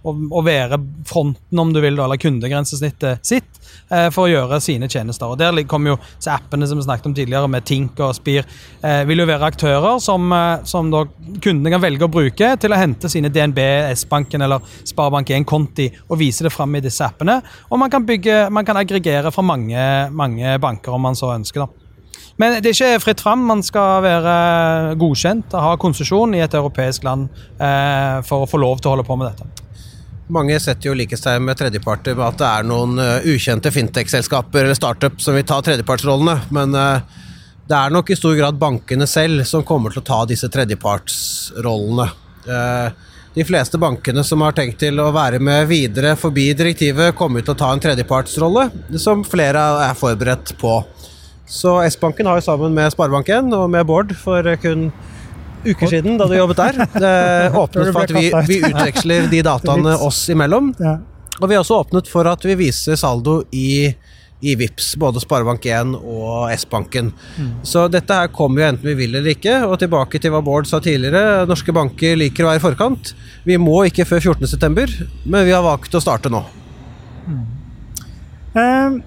å, 0.08 0.14
å 0.40 0.42
være 0.44 0.78
fronten, 1.08 1.60
om 1.60 1.72
du 1.74 1.80
vil, 1.84 1.98
eller 1.98 2.20
kundegrensesnittet 2.20 3.24
sitt, 3.26 3.60
eh, 3.90 4.08
for 4.14 4.26
å 4.26 4.32
gjøre 4.32 4.60
sine 4.64 4.88
tjenester. 4.90 5.32
Og 5.32 5.38
Der 5.40 5.62
kommer 5.68 5.94
jo 5.94 5.98
appene 6.28 6.68
som 6.68 6.80
vi 6.80 6.86
snakket 6.86 7.10
om 7.10 7.16
tidligere, 7.16 7.48
med 7.48 7.66
Tink 7.68 8.00
og 8.04 8.14
Spir, 8.16 8.46
eh, 8.82 9.02
vil 9.08 9.22
jo 9.22 9.28
være 9.28 9.50
aktører 9.50 10.00
som, 10.00 10.32
eh, 10.32 10.64
som 10.64 10.90
kundene 10.92 11.70
kan 11.70 11.82
velge 11.82 12.06
å 12.06 12.12
bruke 12.12 12.54
til 12.58 12.70
å 12.70 12.80
hente 12.80 13.08
sine 13.08 13.32
DNB, 13.32 13.58
S-banken 13.92 14.42
eller 14.42 14.60
Sparebank1-konti 14.84 15.90
og 16.10 16.18
vise 16.18 16.42
det 16.42 16.52
fram 16.52 16.74
i 16.76 16.80
disse 16.80 17.04
appene. 17.04 17.42
Og 17.70 17.78
man 17.78 17.90
kan, 17.90 18.04
bygge, 18.04 18.50
man 18.50 18.64
kan 18.64 18.76
aggregere 18.76 19.32
fra 19.32 19.42
mange, 19.42 20.10
mange 20.12 20.58
banker 20.58 20.92
om 20.92 21.02
man 21.02 21.14
så 21.14 21.34
ønsker. 21.34 21.66
da. 21.66 21.88
Men 22.38 22.60
det 22.62 22.70
er 22.70 22.76
ikke 22.76 23.02
fritt 23.02 23.22
fram. 23.22 23.46
Man 23.50 23.64
skal 23.66 24.02
være 24.04 24.34
godkjent 25.00 25.54
og 25.54 25.64
ha 25.64 25.78
konsesjon 25.80 26.36
i 26.38 26.44
et 26.44 26.54
europeisk 26.54 27.06
land 27.06 27.26
eh, 27.58 28.20
for 28.28 28.44
å 28.44 28.50
få 28.50 28.60
lov 28.62 28.78
til 28.78 28.90
å 28.90 28.94
holde 28.94 29.06
på 29.08 29.18
med 29.18 29.32
dette. 29.32 29.67
Mange 30.28 30.58
setter 30.60 30.90
jo 30.90 30.96
likhetstegn 30.98 31.44
med 31.46 31.56
tredjeparter 31.56 32.16
med 32.16 32.26
at 32.26 32.40
det 32.40 32.48
er 32.48 32.66
noen 32.68 32.98
eh, 33.00 33.28
ukjente 33.32 33.72
fintech-selskaper 33.72 34.66
eller 34.66 34.76
startup 34.76 35.16
som 35.24 35.36
vil 35.36 35.46
ta 35.48 35.56
tredjepartsrollene, 35.64 36.34
men 36.52 36.76
eh, 36.76 37.24
det 37.68 37.76
er 37.76 37.94
nok 37.94 38.12
i 38.12 38.16
stor 38.16 38.36
grad 38.36 38.58
bankene 38.60 39.08
selv 39.08 39.46
som 39.48 39.64
kommer 39.64 39.94
til 39.94 40.02
å 40.02 40.08
ta 40.10 40.18
disse 40.28 40.50
tredjepartsrollene. 40.52 42.10
Eh, 42.44 43.08
de 43.38 43.46
fleste 43.48 43.80
bankene 43.80 44.24
som 44.24 44.44
har 44.44 44.56
tenkt 44.56 44.80
til 44.82 45.00
å 45.00 45.08
være 45.16 45.40
med 45.40 45.68
videre 45.70 46.12
forbi 46.20 46.50
direktivet, 46.58 47.16
kommer 47.16 47.44
til 47.44 47.54
å 47.54 47.60
ta 47.60 47.72
en 47.72 47.80
tredjepartsrolle, 47.80 48.68
som 49.00 49.24
flere 49.24 49.62
er 49.86 49.96
forberedt 49.96 50.58
på. 50.60 50.82
Så 51.48 51.78
S-banken 51.86 52.28
har 52.28 52.36
jo 52.36 52.44
sammen 52.44 52.76
med 52.76 52.92
Sparebank1 52.92 53.54
og 53.56 53.70
med 53.72 53.88
Bård 53.88 54.12
for 54.20 54.44
kun 54.60 54.90
uker 55.64 55.90
siden, 55.90 56.18
da 56.20 56.28
du 56.28 56.36
jobbet 56.36 56.60
der, 56.60 56.78
eh, 57.08 57.56
åpnet 57.58 57.92
for 57.94 58.04
at 58.04 58.14
vi, 58.14 58.28
vi 58.48 58.60
utveksler 58.62 59.30
de 59.32 59.42
dataene 59.50 59.96
oss 60.04 60.24
imellom. 60.32 60.72
Og 61.38 61.46
vi 61.46 61.54
har 61.54 61.62
også 61.62 61.82
åpnet 61.84 62.10
for 62.10 62.28
at 62.30 62.44
vi 62.46 62.56
viser 62.58 62.98
saldo 62.98 63.40
i, 63.54 63.90
i 64.42 64.54
VIPS, 64.58 64.92
både 64.98 65.22
Sparebank1 65.22 65.92
og 65.98 66.50
S-banken. 66.56 67.12
Så 67.66 67.86
dette 67.92 68.16
her 68.18 68.32
kommer 68.34 68.62
jo 68.64 68.70
enten 68.72 68.90
vi 68.90 68.96
vil 68.98 69.14
eller 69.14 69.36
ikke. 69.36 69.60
Og 69.68 69.78
tilbake 69.78 70.18
til 70.22 70.34
hva 70.34 70.42
Bård 70.42 70.66
sa 70.70 70.82
tidligere, 70.82 71.46
norske 71.46 71.74
banker 71.74 72.18
liker 72.18 72.46
å 72.46 72.50
være 72.50 72.62
i 72.62 72.64
forkant. 72.66 73.14
Vi 73.46 73.58
må 73.62 73.84
ikke 73.86 74.08
før 74.08 74.32
14.9, 74.34 75.06
men 75.30 75.46
vi 75.46 75.54
har 75.54 75.62
valgt 75.66 75.94
å 75.94 76.02
starte 76.02 76.32
nå. 76.32 76.42
Eh, 78.58 78.98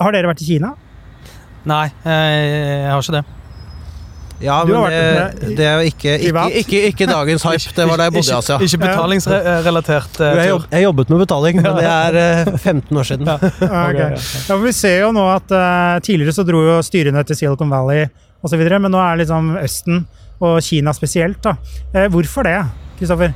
har 0.00 0.12
dere 0.12 0.28
vært 0.30 0.44
i 0.44 0.50
Kina? 0.50 0.74
Nei, 1.66 1.86
eh, 2.06 2.84
jeg 2.86 2.92
har 2.92 3.02
ikke 3.02 3.18
det. 3.18 3.35
Ja, 4.42 4.64
Du 4.66 4.72
men 4.74 4.90
det, 4.92 5.54
det 5.56 5.64
er 5.64 5.80
jo 5.80 5.86
ikke, 5.88 6.14
ikke, 6.28 6.44
ikke, 6.60 6.80
ikke 6.90 7.06
dagens 7.08 7.44
hype. 7.46 7.72
Det 7.76 7.86
var 7.88 8.00
da 8.00 8.08
jeg 8.08 8.14
bodde 8.16 8.28
i 8.28 8.36
Asia. 8.36 8.58
Ikke, 8.60 8.68
ikke 8.68 8.80
betalingsrelatert 8.84 10.20
eh, 10.20 10.26
Jeg, 10.26 10.36
tur. 10.36 10.50
jobb, 10.50 10.66
jeg 10.76 10.84
jobbet 10.86 11.12
med 11.14 11.22
betaling, 11.24 11.62
men 11.62 11.78
det 11.78 11.86
er 11.88 12.18
eh, 12.20 12.52
15 12.58 13.00
år 13.00 13.08
siden. 13.08 13.32
Ah, 13.32 13.48
ok. 13.88 14.00
Ja, 14.02 14.10
for 14.50 14.64
vi 14.66 14.74
ser 14.76 14.98
jo 15.06 15.10
nå 15.16 15.24
at 15.32 15.56
uh, 15.56 15.96
Tidligere 16.04 16.36
så 16.36 16.44
dro 16.46 16.60
jo 16.66 16.76
styrene 16.84 17.24
til 17.26 17.38
Silicon 17.38 17.72
Valley 17.72 18.04
osv., 18.44 18.60
men 18.76 18.92
nå 18.92 19.00
er 19.00 19.22
liksom 19.22 19.54
Østen 19.62 20.04
og 20.44 20.60
Kina 20.62 20.92
spesielt. 20.92 21.40
da. 21.46 21.56
Uh, 21.94 22.06
hvorfor 22.12 22.44
det, 22.46 22.58
Kristoffer? 23.00 23.32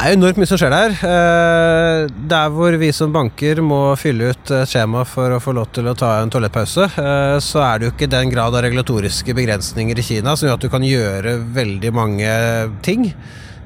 Det 0.00 0.08
er 0.08 0.16
enormt 0.16 0.38
mye 0.40 0.48
som 0.48 0.56
skjer 0.56 0.72
der. 0.72 0.94
Eh, 1.04 2.06
Der 2.32 2.52
hvor 2.54 2.72
vi 2.80 2.88
som 2.96 3.12
banker 3.12 3.58
må 3.60 3.92
fylle 4.00 4.30
ut 4.32 4.52
skjema 4.64 5.02
for 5.04 5.34
å 5.36 5.40
få 5.44 5.52
lov 5.52 5.68
til 5.76 5.90
å 5.90 5.92
ta 5.92 6.14
en 6.22 6.32
toalettpause, 6.32 6.86
eh, 6.96 7.36
så 7.44 7.60
er 7.60 7.78
det 7.78 7.84
jo 7.84 7.92
ikke 7.92 8.08
den 8.08 8.32
grad 8.32 8.56
av 8.56 8.64
regulatoriske 8.64 9.36
begrensninger 9.36 10.00
i 10.00 10.06
Kina 10.06 10.32
som 10.36 10.48
gjør 10.48 10.56
at 10.56 10.64
du 10.64 10.70
kan 10.72 10.88
gjøre 10.88 11.36
veldig 11.52 11.92
mange 11.92 12.32
ting. 12.80 13.12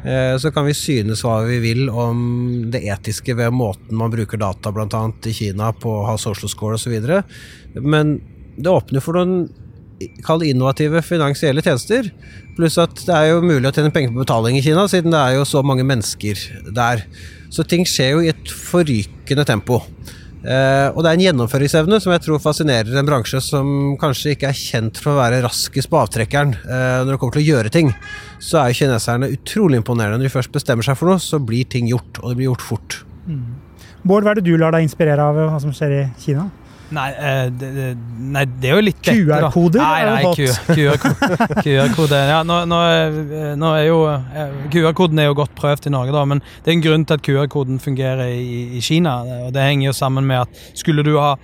Eh, 0.05 0.35
Så 0.37 0.51
kan 0.53 0.67
vi 0.67 0.75
synes 0.75 1.23
hva 1.23 1.47
vi 1.47 1.61
vil 1.61 1.89
om 1.89 2.69
det 2.69 2.83
etiske 2.83 3.37
ved 3.37 3.53
måten 3.53 3.95
man 3.95 4.11
bruker 4.11 4.37
data 4.37 4.73
bl.a. 4.73 5.13
i 5.23 5.33
Kina 5.33 5.71
på 5.71 6.03
å 6.03 6.07
ha 6.07 6.17
social 6.19 6.49
score 6.51 6.75
osv., 6.75 7.23
men 7.81 8.21
det 8.59 8.75
åpner 8.75 9.01
for 9.01 9.15
noen 9.15 9.49
kall 10.27 10.45
innovative 10.47 11.03
finansielle 11.07 11.63
tjenester. 11.65 12.11
Pluss 12.59 12.79
at 12.83 13.05
det 13.07 13.15
er 13.15 13.33
jo 13.33 13.45
mulig 13.45 13.69
å 13.69 13.75
tjene 13.75 13.93
penger 13.95 14.15
på 14.15 14.23
betaling 14.25 14.59
i 14.59 14.65
Kina, 14.65 14.87
siden 14.91 15.15
det 15.15 15.21
er 15.21 15.39
jo 15.39 15.47
så 15.49 15.63
mange 15.67 15.87
mennesker 15.87 16.41
der. 16.75 17.07
Så 17.55 17.67
ting 17.69 17.87
skjer 17.87 18.17
jo 18.17 18.25
i 18.25 18.31
et 18.33 18.51
forrykende 18.51 19.47
tempo. 19.49 19.81
Eh, 20.45 20.89
og 20.93 21.01
det 21.01 21.09
er 21.09 21.17
en 21.17 21.25
gjennomføringsevne 21.25 21.99
som 22.05 22.13
jeg 22.13 22.21
tror 22.27 22.41
fascinerer 22.43 22.99
en 23.01 23.07
bransje 23.09 23.39
som 23.41 23.95
kanskje 24.01 24.35
ikke 24.35 24.51
er 24.51 24.59
kjent 24.59 24.99
for 25.01 25.15
å 25.15 25.21
være 25.23 25.41
raskest 25.41 25.89
på 25.89 25.97
avtrekkeren 26.03 26.53
eh, 26.53 26.99
når 27.01 27.15
det 27.15 27.21
kommer 27.23 27.39
til 27.39 27.45
å 27.45 27.49
gjøre 27.55 27.73
ting. 27.73 27.95
Så 28.45 28.61
er 28.61 28.71
jo 28.71 28.83
kineserne 28.83 29.31
utrolig 29.33 29.81
imponerende. 29.81 30.21
Når 30.21 30.29
de 30.29 30.35
først 30.35 30.53
bestemmer 30.53 30.85
seg 30.85 30.99
for 31.01 31.09
noe, 31.11 31.23
så 31.23 31.41
blir 31.41 31.65
ting 31.71 31.89
gjort, 31.89 32.21
og 32.21 32.33
det 32.33 32.41
blir 32.43 32.51
gjort 32.51 32.67
fort. 32.67 32.99
Bård, 34.05 34.27
hva 34.27 34.35
er 34.35 34.43
det 34.43 34.45
du 34.51 34.59
lar 34.61 34.77
deg 34.77 34.85
inspirere 34.85 35.25
av 35.25 35.39
hva 35.39 35.63
som 35.63 35.73
skjer 35.73 35.97
i 35.97 36.05
Kina? 36.21 36.51
Nei, 36.95 37.07
eh, 37.13 37.49
det, 37.59 37.71
nei, 38.35 38.45
det 38.63 38.71
er 38.71 38.77
jo 38.79 38.85
litt. 38.87 39.01
QR-koder 39.05 39.83
er 39.83 40.23
jo 40.23 40.31
hot. 40.31 40.41
QR-kode. 40.69 41.49
QR-kode. 41.65 42.21
Ja, 42.31 42.39
nå, 42.47 42.61
nå, 42.71 42.79
er- 42.95 43.59
nå 43.61 43.73
er 43.79 43.87
jo 43.89 43.99
eh, 44.13 44.55
QR-koden 44.75 45.19
er 45.23 45.29
jo 45.31 45.37
godt 45.43 45.55
prøvd 45.59 45.89
i 45.91 45.95
Norge, 45.95 46.15
da, 46.15 46.25
men 46.31 46.43
det 46.65 46.71
er 46.73 46.77
en 46.79 46.87
grunn 46.87 47.05
til 47.09 47.19
at 47.19 47.27
QR-koden 47.27 47.83
fungerer 47.83 48.25
i, 48.31 48.79
i 48.79 48.85
Kina. 48.85 49.19
og 49.47 49.53
Det 49.57 49.67
henger 49.69 49.91
jo 49.91 49.97
sammen 49.99 50.27
med 50.31 50.45
at 50.47 50.65
skulle 50.79 51.03
du 51.07 51.17
ha 51.19 51.35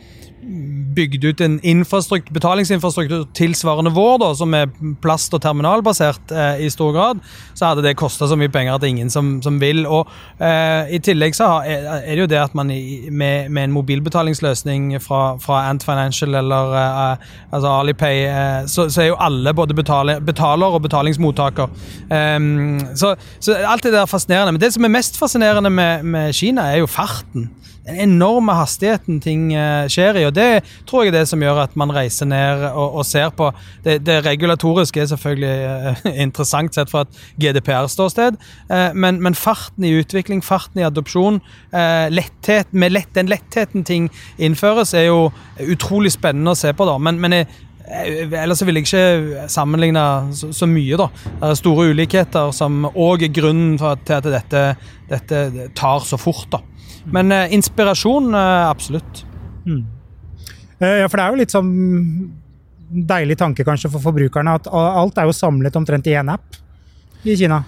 bygd 0.95 1.25
ut 1.25 1.41
en 1.45 1.59
infrastruktur, 1.67 2.33
betalingsinfrastruktur 2.35 3.27
tilsvarende 3.37 3.93
vår, 3.95 4.19
da, 4.23 4.31
som 4.35 4.55
er 4.57 4.71
plast- 5.03 5.35
og 5.37 5.43
terminalbasert 5.45 6.33
eh, 6.33 6.65
i 6.65 6.71
stor 6.73 6.95
grad, 6.97 7.21
så 7.55 7.71
hadde 7.71 7.85
det 7.85 7.97
kosta 8.01 8.29
så 8.29 8.39
mye 8.41 8.53
penger 8.53 8.75
at 8.75 8.83
det 8.83 8.89
er 8.89 8.95
ingen 8.97 9.13
som, 9.13 9.33
som 9.45 9.61
vil. 9.61 9.85
Og 9.87 10.09
eh, 10.41 10.95
I 10.97 11.03
tillegg 11.05 11.37
så 11.37 11.51
har, 11.53 11.69
er 12.01 12.15
det 12.15 12.25
jo 12.25 12.31
det 12.33 12.41
at 12.41 12.57
man 12.59 12.73
i, 12.73 13.11
med, 13.11 13.51
med 13.53 13.69
en 13.69 13.77
mobilbetalingsløsning 13.77 14.95
fra, 15.05 15.37
fra 15.43 15.65
Ant 15.69 15.85
Financial 15.85 16.35
eller 16.41 16.77
eh, 16.81 17.31
altså 17.53 17.77
Alipay, 17.77 18.25
eh, 18.25 18.59
så, 18.71 18.89
så 18.91 19.05
er 19.05 19.11
jo 19.13 19.21
alle 19.21 19.55
både 19.55 19.77
betale, 19.77 20.19
betaler 20.25 20.79
og 20.79 20.85
betalingsmottaker. 20.89 21.71
Um, 22.11 22.81
så, 22.97 23.15
så 23.41 23.55
alt 23.61 23.85
det 23.85 23.93
der 23.93 24.03
er 24.03 24.11
fascinerende. 24.11 24.57
Men 24.57 24.61
det 24.61 24.73
som 24.75 24.85
er 24.85 24.93
mest 24.93 25.19
fascinerende 25.21 25.71
med, 25.71 26.03
med 26.03 26.33
Kina, 26.33 26.71
er 26.73 26.83
jo 26.83 26.91
farten. 26.91 27.51
Den 27.91 27.99
enorme 28.15 28.55
hastigheten 28.55 29.21
ting 29.23 29.51
eh, 29.55 29.89
skjer 29.91 30.21
i. 30.21 30.25
og 30.29 30.35
Det 30.37 30.63
tror 30.89 31.05
jeg 31.05 31.13
er 31.13 31.19
det 31.21 31.29
som 31.31 31.43
gjør 31.43 31.63
at 31.65 31.77
man 31.81 31.93
reiser 31.95 32.29
ned 32.31 32.67
og, 32.71 33.01
og 33.01 33.07
ser 33.07 33.31
på. 33.35 33.51
Det, 33.85 33.99
det, 34.07 34.21
regulatoriske 34.25 35.01
er 35.01 35.09
selvfølgelig 35.11 35.97
uh, 36.05 36.11
interessant 36.27 36.77
sett 36.77 36.91
fra 36.93 37.03
et 37.07 37.21
GDPR-ståsted, 37.41 38.37
uh, 38.71 38.91
men, 38.95 39.19
men, 39.23 39.35
farten 39.35 39.87
i 39.87 39.95
utvikling, 39.99 40.43
farten 40.45 40.83
i 40.83 40.85
adopsjon, 40.85 41.41
letthet, 42.13 42.69
med 42.73 42.93
lett, 42.93 43.09
den 43.15 43.31
lettheten 43.31 43.85
ting 43.87 44.11
innføres, 44.39 44.93
er 44.95 45.09
jo 45.09 45.31
utrolig 45.73 46.13
spennende 46.13 46.53
å 46.53 46.59
se 46.59 46.73
på. 46.77 46.87
da, 46.87 46.99
men, 47.01 47.21
men 47.23 47.39
jeg, 47.41 47.49
Ellers 47.91 48.63
vil 48.67 48.79
jeg 48.79 48.87
ikke 48.87 49.47
sammenligne 49.51 50.03
så, 50.37 50.51
så, 50.55 50.69
mye. 50.71 50.99
da. 51.01 51.09
Det 51.27 51.49
er 51.49 51.59
store 51.59 51.89
ulikheter 51.91 52.53
som 52.55 52.85
òg 52.91 53.27
er 53.27 53.33
grunnen 53.35 53.79
til 53.81 54.17
at 54.17 54.29
dette, 54.29 54.65
dette, 55.11 55.71
tar 55.79 56.07
så 56.07 56.21
fort. 56.21 56.47
da. 56.53 56.63
Men 57.05 57.33
eh, 57.33 57.55
inspirasjon, 57.57 58.35
eh, 58.35 58.69
absolutt. 58.69 59.25
Mm. 59.67 59.87
Ja, 60.81 61.09
for 61.13 61.21
det 61.21 61.25
er 61.25 61.35
jo 61.35 61.41
litt 61.43 61.53
sånn 61.53 61.73
deilig 62.91 63.37
tanke 63.39 63.65
kanskje 63.67 63.91
for 63.93 64.03
forbrukerne 64.03 64.55
at 64.57 64.69
alt 64.73 65.19
er 65.21 65.29
jo 65.29 65.35
samlet 65.37 65.77
omtrent 65.77 66.09
i 66.09 66.17
én 66.17 66.33
app 66.33 66.57
i 67.23 67.37
Kina. 67.37 67.61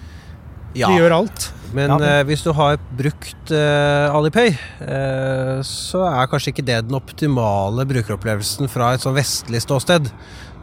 Ja. 0.73 0.89
De 0.89 0.97
gjør 0.97 1.19
alt. 1.19 1.51
Men 1.73 1.89
ja, 1.89 2.19
eh, 2.19 2.23
hvis 2.27 2.43
du 2.45 2.51
har 2.53 2.77
brukt 2.97 3.51
eh, 3.53 4.13
Alipay, 4.13 4.53
eh, 4.85 5.59
så 5.65 6.03
er 6.05 6.29
kanskje 6.29 6.53
ikke 6.53 6.65
det 6.65 6.83
den 6.85 6.97
optimale 6.97 7.85
brukeropplevelsen 7.89 8.69
fra 8.69 8.91
et 8.93 9.05
sånn 9.05 9.17
vestlig 9.17 9.63
ståsted. 9.63 10.09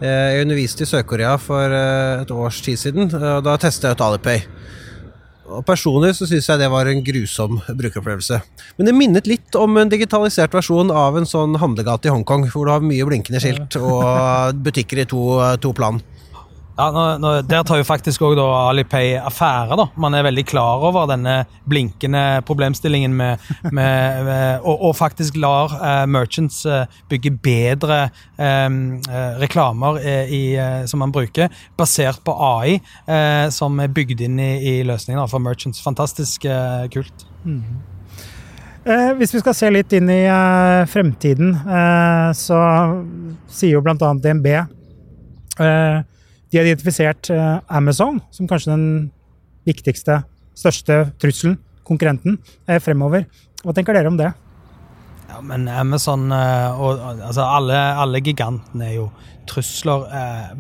Eh, 0.01 0.37
jeg 0.37 0.45
underviste 0.47 0.87
i 0.87 0.91
Sør-Korea 0.91 1.35
for 1.43 1.75
eh, 1.75 2.23
et 2.23 2.31
års 2.35 2.61
tid 2.67 2.79
siden, 2.79 3.11
og 3.11 3.43
da 3.47 3.57
testet 3.59 3.91
jeg 3.91 3.99
ut 3.99 4.07
Alipay. 4.07 4.45
Og 5.51 5.65
Personlig 5.67 6.13
så 6.19 6.29
syns 6.31 6.47
jeg 6.47 6.61
det 6.61 6.69
var 6.71 6.87
en 6.87 7.03
grusom 7.05 7.59
brukeropplevelse. 7.67 8.39
Men 8.79 8.89
det 8.89 8.95
minnet 8.97 9.31
litt 9.31 9.57
om 9.59 9.77
en 9.81 9.91
digitalisert 9.91 10.55
versjon 10.55 10.93
av 10.95 11.19
en 11.19 11.27
sånn 11.29 11.59
handlegate 11.61 12.09
i 12.09 12.15
Hongkong, 12.15 12.47
hvor 12.53 12.69
du 12.69 12.75
har 12.75 12.85
mye 12.85 13.07
blinkende 13.09 13.43
skilt 13.43 13.79
og 13.81 14.61
butikker 14.65 15.03
i 15.03 15.09
to, 15.11 15.25
to 15.63 15.75
plan. 15.77 16.01
Ja, 16.81 16.87
nå, 16.95 17.03
nå, 17.21 17.31
Der 17.45 17.65
tar 17.69 17.77
jo 17.77 17.85
faktisk 17.85 18.23
òg 18.25 18.39
Alipay 18.41 19.19
affære. 19.21 19.77
da. 19.77 19.87
Man 20.01 20.15
er 20.17 20.25
veldig 20.25 20.47
klar 20.49 20.81
over 20.81 21.05
denne 21.11 21.45
blinkende 21.69 22.41
problemstillingen 22.49 23.13
med, 23.17 23.39
med, 23.69 24.25
med 24.25 24.61
og, 24.65 24.81
og, 24.89 24.97
faktisk 24.97 25.37
lar 25.37 25.75
uh, 25.77 26.07
merchants 26.09 26.65
uh, 26.65 26.87
bygge 27.11 27.35
bedre 27.45 28.01
um, 28.39 28.97
uh, 29.11 29.37
reklamer 29.43 30.01
i, 30.01 30.57
som 30.89 31.05
man 31.05 31.13
bruker, 31.13 31.53
basert 31.77 32.25
på 32.25 32.33
AI, 32.33 32.79
som 33.53 33.79
er 33.81 33.93
bygd 33.93 34.25
inn 34.25 34.41
i, 34.41 34.51
i 34.71 34.75
løsningen 34.87 35.29
for 35.29 35.43
merchants. 35.43 35.83
Fantastisk 35.85 36.47
kult. 36.93 37.27
Mm. 37.45 37.81
Eh, 38.85 39.11
hvis 39.19 39.35
vi 39.35 39.41
skal 39.43 39.57
se 39.57 39.69
litt 39.73 39.93
inn 39.93 40.09
i 40.09 40.23
eh, 40.25 40.87
fremtiden, 40.89 41.53
eh, 41.53 42.29
så 42.37 42.61
sier 43.53 43.77
jo 43.77 43.83
bl.a. 43.85 43.97
DNB 43.99 44.49
de 46.51 46.59
har 46.59 46.67
identifisert 46.67 47.31
eh, 47.31 47.59
Amazon 47.71 48.21
som 48.35 48.49
kanskje 48.51 48.75
den 48.75 48.87
viktigste, 49.69 50.23
største 50.59 51.03
trusselen, 51.23 51.59
konkurrenten, 51.87 52.39
eh, 52.67 52.81
fremover. 52.83 53.27
Hva 53.63 53.75
tenker 53.77 53.97
dere 53.97 54.11
om 54.11 54.19
det? 54.19 54.33
Ja, 55.31 55.41
men 55.47 55.69
Amazon 55.71 56.31
eh, 56.35 56.81
og 56.81 57.03
altså 57.15 57.47
alle, 57.47 57.79
alle 58.03 58.23
gigantene 58.25 58.89
er 58.89 58.97
jo 58.99 59.11
trusler 59.51 60.05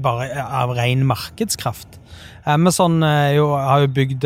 bare 0.02 0.30
av 0.42 0.72
ren 0.74 1.04
markedskraft. 1.06 2.00
Amazon 2.48 2.96
jo, 3.36 3.44
har 3.54 3.84
jo 3.84 3.90
bygd 3.94 4.24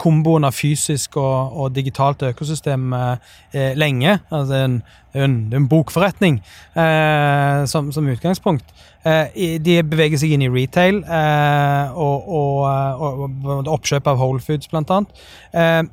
komboen 0.00 0.46
av 0.46 0.56
fysisk 0.56 1.18
og, 1.20 1.56
og 1.56 1.74
digitalt 1.76 2.24
økosystem 2.26 2.92
eh, 2.96 3.74
lenge. 3.76 4.18
Altså, 4.30 4.62
en, 4.64 4.78
en, 5.16 5.36
en 5.56 5.68
bokforretning 5.68 6.40
eh, 6.76 7.64
som, 7.70 7.90
som, 7.92 8.08
utgangspunkt. 8.08 8.72
Eh, 9.06 9.58
de 9.62 9.76
beveger 9.86 10.18
seg 10.18 10.32
inn 10.34 10.42
i 10.42 10.50
retail 10.50 10.98
eh, 11.04 11.92
og, 11.94 12.26
og, 12.26 13.28
og, 13.46 13.68
oppkjøp 13.76 14.08
av 14.10 14.18
Whole 14.18 14.42
Foods, 14.42 14.70
blant 14.72 14.90
annet. 14.90 15.22
Eh, 15.54 15.84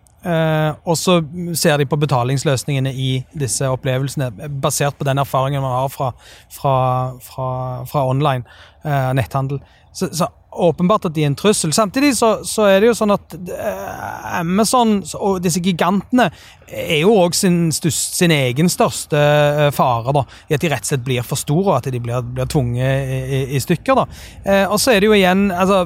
og 0.87 0.95
så 0.95 1.17
ser 1.59 1.81
de 1.81 1.85
på 1.89 1.99
betalingsløsningene 1.99 2.93
i 2.95 3.09
disse 3.37 3.67
opplevelsene, 3.67 4.31
basert 4.63 4.95
på 4.97 5.05
den 5.05 5.19
erfaringen 5.19 5.61
man 5.61 5.75
har 5.75 5.91
fra, 5.91 6.13
fra, 6.47 6.75
fra, 7.21 7.49
fra 7.89 8.05
online 8.07 8.47
netthandel. 9.19 9.59
Så, 9.93 10.07
så 10.15 10.29
åpenbart 10.55 11.05
at 11.09 11.15
de 11.15 11.23
er 11.23 11.31
en 11.31 11.37
trussel. 11.37 11.73
Samtidig 11.73 12.15
så, 12.17 12.35
så 12.47 12.67
er 12.69 12.81
det 12.81 12.91
jo 12.91 12.97
sånn 12.97 13.13
at 13.15 13.35
uh, 13.35 14.39
Amazon 14.39 14.99
og 15.19 15.41
disse 15.43 15.61
gigantene 15.63 16.29
er 16.73 17.03
jo 17.03 17.13
òg 17.21 17.35
sin, 17.37 17.57
sin, 17.73 18.31
egen 18.33 18.69
største 18.71 19.17
uh, 19.19 19.67
fare, 19.75 20.13
da, 20.15 20.23
i 20.49 20.55
at 20.55 20.63
de 20.63 20.71
rett 20.71 20.85
og 20.85 20.91
slett 20.93 21.05
blir 21.05 21.25
for 21.27 21.39
store, 21.39 21.65
og 21.67 21.75
at 21.77 21.89
de 21.93 22.01
blir, 22.01 22.23
blir 22.33 22.49
tvunget 22.49 23.13
i, 23.13 23.41
i, 23.57 23.61
stykker. 23.61 23.99
da. 23.99 24.05
Uh, 24.45 24.73
og 24.73 24.79
så 24.81 24.93
er 24.93 25.03
det 25.03 25.09
jo 25.09 25.17
igjen 25.17 25.45
altså, 25.51 25.83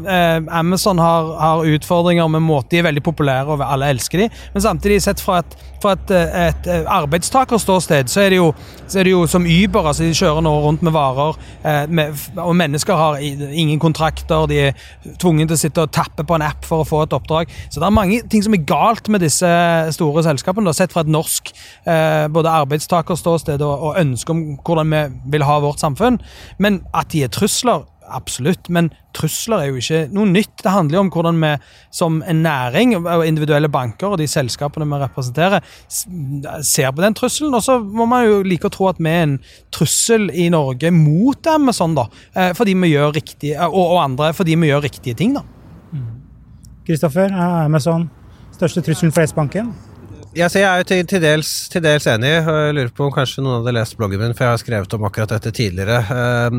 Amazon 0.53 1.01
har, 1.01 1.31
har, 1.41 1.65
utfordringer 1.67 2.29
med 2.31 2.43
måte 2.45 2.71
De 2.71 2.79
er 2.79 2.87
veldig 2.87 3.03
populære, 3.03 3.53
og 3.53 3.63
alle 3.65 3.89
elsker 3.93 4.23
de, 4.23 4.29
men 4.53 4.63
samtidig, 4.63 5.01
sett 5.03 5.21
fra 5.23 5.41
et, 5.41 5.57
fra 5.81 5.93
et, 5.97 6.13
et 6.13 6.69
arbeidstakerståsted, 6.83 8.11
så 8.11 8.23
er, 8.23 8.33
det 8.33 8.39
jo, 8.39 8.51
så 8.87 9.01
er 9.01 9.07
det 9.07 9.13
jo 9.13 9.23
som 9.29 9.45
Uber. 9.47 9.91
altså 9.91 10.07
De 10.07 10.15
kjører 10.17 10.43
nå 10.45 10.53
rundt 10.63 10.83
med 10.85 10.95
varer, 10.95 11.37
med, 11.89 12.17
og 12.41 12.55
mennesker 12.57 12.97
har 12.97 13.19
ingen 13.21 13.79
kontrakter. 13.79 14.47
de 14.49 14.56
er 14.61 15.17
tvunget 15.21 15.51
til 15.51 15.57
å 15.57 15.61
sitte 15.61 15.85
og 15.85 15.93
tappe 15.95 16.25
på 16.27 16.37
en 16.37 16.45
app 16.45 16.65
for 16.67 16.83
å 16.83 16.87
få 16.87 17.03
et 17.05 17.15
oppdrag. 17.15 17.51
Så 17.69 17.81
det 17.81 17.87
er 17.87 17.95
mange 17.95 18.21
ting 18.31 18.45
som 18.45 18.55
er 18.57 18.65
galt 18.67 19.09
med 19.13 19.23
disse 19.25 19.49
store 19.95 20.25
selskapene, 20.27 20.67
da, 20.67 20.75
sett 20.75 20.95
fra 20.95 21.05
et 21.05 21.11
norsk 21.11 21.51
eh, 21.53 22.25
både 22.33 22.55
arbeidstakerståsted 22.63 23.63
og, 23.65 23.89
og 23.89 24.01
ønske 24.01 24.33
om 24.33 24.45
hvordan 24.61 24.93
vi 24.93 25.03
vil 25.37 25.47
ha 25.47 25.59
vårt 25.63 25.83
samfunn. 25.83 26.21
Men 26.63 26.81
at 26.97 27.11
de 27.13 27.25
er 27.25 27.33
trusler 27.33 27.85
Absolutt, 28.07 28.69
men 28.71 28.89
trusler 29.17 29.63
er 29.63 29.71
jo 29.71 29.81
ikke 29.81 30.01
noe 30.15 30.29
nytt. 30.29 30.53
Det 30.63 30.71
handler 30.71 30.97
jo 30.97 31.03
om 31.05 31.11
hvordan 31.11 31.41
vi 31.41 31.51
som 31.93 32.21
en 32.23 32.43
næring 32.45 32.95
og 32.99 33.25
individuelle 33.27 33.69
banker 33.71 34.13
og 34.13 34.21
de 34.21 34.29
selskapene 34.31 34.87
vi 34.87 34.99
representerer, 35.01 35.65
ser 35.89 36.93
på 36.93 37.03
den 37.03 37.17
trusselen. 37.17 37.55
Og 37.57 37.65
så 37.65 37.79
må 37.81 38.07
man 38.09 38.27
jo 38.27 38.43
like 38.47 38.69
å 38.69 38.73
tro 38.73 38.87
at 38.91 39.01
vi 39.01 39.11
er 39.11 39.25
en 39.25 39.37
trussel 39.75 40.29
i 40.31 40.47
Norge 40.53 40.93
mot 40.95 41.51
Amazon, 41.51 41.97
da. 41.97 42.07
Eh, 42.35 42.53
fordi 42.57 42.77
vi 42.79 42.93
gjør 42.93 43.15
riktige, 43.17 43.59
og, 43.67 43.83
og 43.97 44.03
andre 44.05 44.31
fordi 44.37 44.55
vi 44.55 44.71
gjør 44.71 44.85
riktige 44.87 45.17
ting, 45.19 45.35
da. 45.35 45.43
Kristoffer, 46.87 47.33
Amazon 47.35 48.07
største 48.57 48.81
trusselen 48.81 49.13
for 49.13 49.25
S-banken? 49.27 49.71
Jeg, 50.37 50.53
jeg 50.61 50.67
er 50.67 50.81
jo 50.81 50.87
til, 50.87 51.03
til, 51.09 51.21
dels, 51.23 51.51
til, 51.73 51.83
dels, 51.83 52.07
enig. 52.11 52.29
Jeg 52.37 52.75
lurer 52.77 52.93
på 52.93 53.07
om 53.07 53.13
kanskje 53.13 53.43
noen 53.43 53.59
hadde 53.59 53.73
lest 53.77 53.97
bloggen 53.97 54.21
min, 54.21 54.35
for 54.37 54.45
jeg 54.45 54.55
har 54.55 54.61
skrevet 54.61 54.95
om 54.97 55.05
akkurat 55.07 55.33
dette 55.33 55.53
tidligere. 55.55 55.99
Uh, 56.07 56.57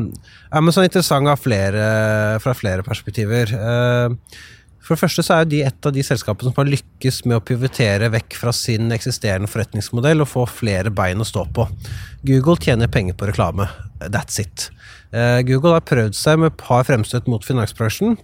Amazon 0.59 0.83
er 0.83 0.89
interessant 0.89 1.43
flere, 1.43 1.83
fra 2.43 2.55
flere 2.57 2.85
perspektiver. 2.85 3.53
Uh, 3.55 4.15
for 4.83 4.97
det 4.97 5.03
første 5.03 5.23
så 5.25 5.35
er 5.37 5.49
de 5.49 5.61
et 5.67 5.85
av 5.85 5.93
de 5.93 6.03
selskapene 6.05 6.49
som 6.49 6.61
har 6.63 6.71
lykkes 6.71 7.21
med 7.29 7.37
å 7.37 7.43
pivotere 7.45 8.09
vekk 8.09 8.39
fra 8.39 8.53
sin 8.55 8.89
eksisterende 8.95 9.49
forretningsmodell 9.51 10.25
og 10.25 10.31
få 10.31 10.47
flere 10.49 10.89
bein 10.89 11.21
å 11.21 11.27
stå 11.27 11.45
på. 11.53 11.67
Google 12.25 12.57
tjener 12.57 12.89
penger 12.91 13.15
på 13.19 13.29
reklame. 13.29 13.69
That's 14.01 14.41
it. 14.41 14.69
Uh, 15.13 15.39
Google 15.45 15.77
har 15.77 15.85
prøvd 15.87 16.17
seg 16.17 16.41
med 16.41 16.51
et 16.51 16.59
par 16.61 16.87
fremstøt 16.89 17.29
mot 17.29 17.45
finansbransjen 17.45 18.17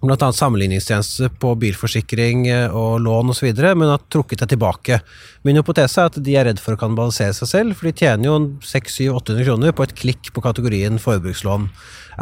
bl.a. 0.00 0.32
sammenligningstjenester 0.32 1.32
på 1.42 1.54
bilforsikring 1.58 2.46
eh, 2.52 2.74
og 2.74 3.00
lån 3.02 3.32
osv., 3.32 3.48
men 3.50 3.90
har 3.90 4.04
trukket 4.12 4.44
det 4.44 4.52
tilbake. 4.52 5.00
Min 5.46 5.58
hypotese 5.58 6.04
er 6.04 6.12
at 6.12 6.18
de 6.22 6.36
er 6.38 6.46
redd 6.46 6.62
for 6.62 6.76
å 6.76 6.80
kannibalisere 6.80 7.34
seg 7.34 7.50
selv, 7.50 7.78
for 7.78 7.88
de 7.88 7.94
tjener 7.98 8.28
jo 8.28 8.36
600-800 8.62 9.48
kroner 9.48 9.74
på 9.74 9.86
et 9.86 9.96
klikk 9.98 10.30
på 10.34 10.44
kategorien 10.44 11.00
forbrukslån. 11.02 11.66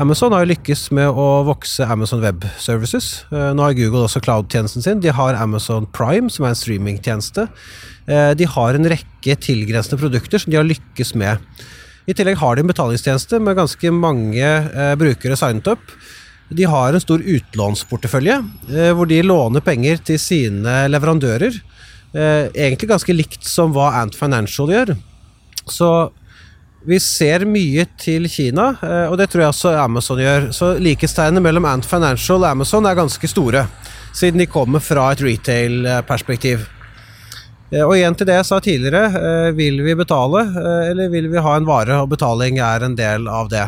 Amazon 0.00 0.32
har 0.32 0.44
jo 0.44 0.52
lykkes 0.54 0.88
med 0.96 1.08
å 1.08 1.28
vokse 1.48 1.84
Amazon 1.88 2.24
Web 2.24 2.48
Services. 2.60 3.26
Eh, 3.28 3.52
nå 3.56 3.68
har 3.68 3.76
Google 3.76 4.08
også 4.08 4.24
cloud-tjenesten 4.24 4.84
sin. 4.84 5.04
De 5.04 5.12
har 5.12 5.36
Amazon 5.40 5.88
Prime, 5.92 6.32
som 6.32 6.46
er 6.46 6.54
en 6.54 6.60
streamingtjeneste. 6.60 7.48
Eh, 8.08 8.32
de 8.40 8.48
har 8.56 8.76
en 8.76 8.92
rekke 8.92 9.40
tilgrensende 9.44 10.00
produkter 10.00 10.40
som 10.40 10.52
de 10.52 10.60
har 10.60 10.68
lykkes 10.68 11.12
med. 11.20 11.44
I 12.06 12.14
tillegg 12.14 12.38
har 12.40 12.56
de 12.56 12.62
en 12.62 12.70
betalingstjeneste 12.70 13.40
med 13.42 13.58
ganske 13.58 13.90
mange 13.90 14.50
brukere 15.00 15.34
signet 15.36 15.72
opp. 15.72 15.96
De 16.48 16.64
har 16.64 16.94
en 16.94 17.02
stor 17.02 17.22
utlånsportefølje, 17.22 18.36
eh, 18.70 18.92
hvor 18.94 19.08
de 19.10 19.22
låner 19.22 19.60
penger 19.60 19.98
til 20.06 20.18
sine 20.22 20.84
leverandører. 20.88 21.58
Eh, 22.14 22.46
egentlig 22.54 22.90
ganske 22.92 23.16
likt 23.16 23.44
som 23.44 23.74
hva 23.74 23.90
Ant 24.02 24.14
Financial 24.14 24.70
gjør. 24.70 24.94
Så 25.66 25.90
vi 26.86 27.00
ser 27.02 27.42
mye 27.50 27.88
til 27.98 28.28
Kina, 28.30 28.76
eh, 28.78 29.10
og 29.10 29.18
det 29.18 29.26
tror 29.32 29.42
jeg 29.42 29.54
også 29.54 29.74
Amazon 29.82 30.22
gjør. 30.22 30.52
Så 30.54 30.76
likhetstegnene 30.78 31.42
mellom 31.42 31.66
Ant 31.66 31.84
Financial 31.86 32.38
og 32.38 32.50
Amazon 32.52 32.86
er 32.86 32.94
ganske 32.94 33.26
store, 33.26 33.66
siden 34.14 34.38
de 34.38 34.46
kommer 34.46 34.78
fra 34.78 35.10
et 35.12 35.24
retail-perspektiv. 35.26 36.68
Og 37.82 37.96
igjen 37.96 38.14
til 38.14 38.28
det 38.28 38.36
jeg 38.36 38.46
sa 38.46 38.60
tidligere, 38.62 39.50
vil 39.58 39.80
vi 39.82 39.96
betale, 39.98 40.44
eller 40.92 41.10
vil 41.10 41.26
vi 41.32 41.42
ha 41.42 41.56
en 41.56 41.66
vare, 41.66 41.96
og 41.98 42.12
betaling 42.12 42.60
er 42.62 42.84
en 42.86 42.94
del 42.94 43.26
av 43.26 43.50
det. 43.50 43.64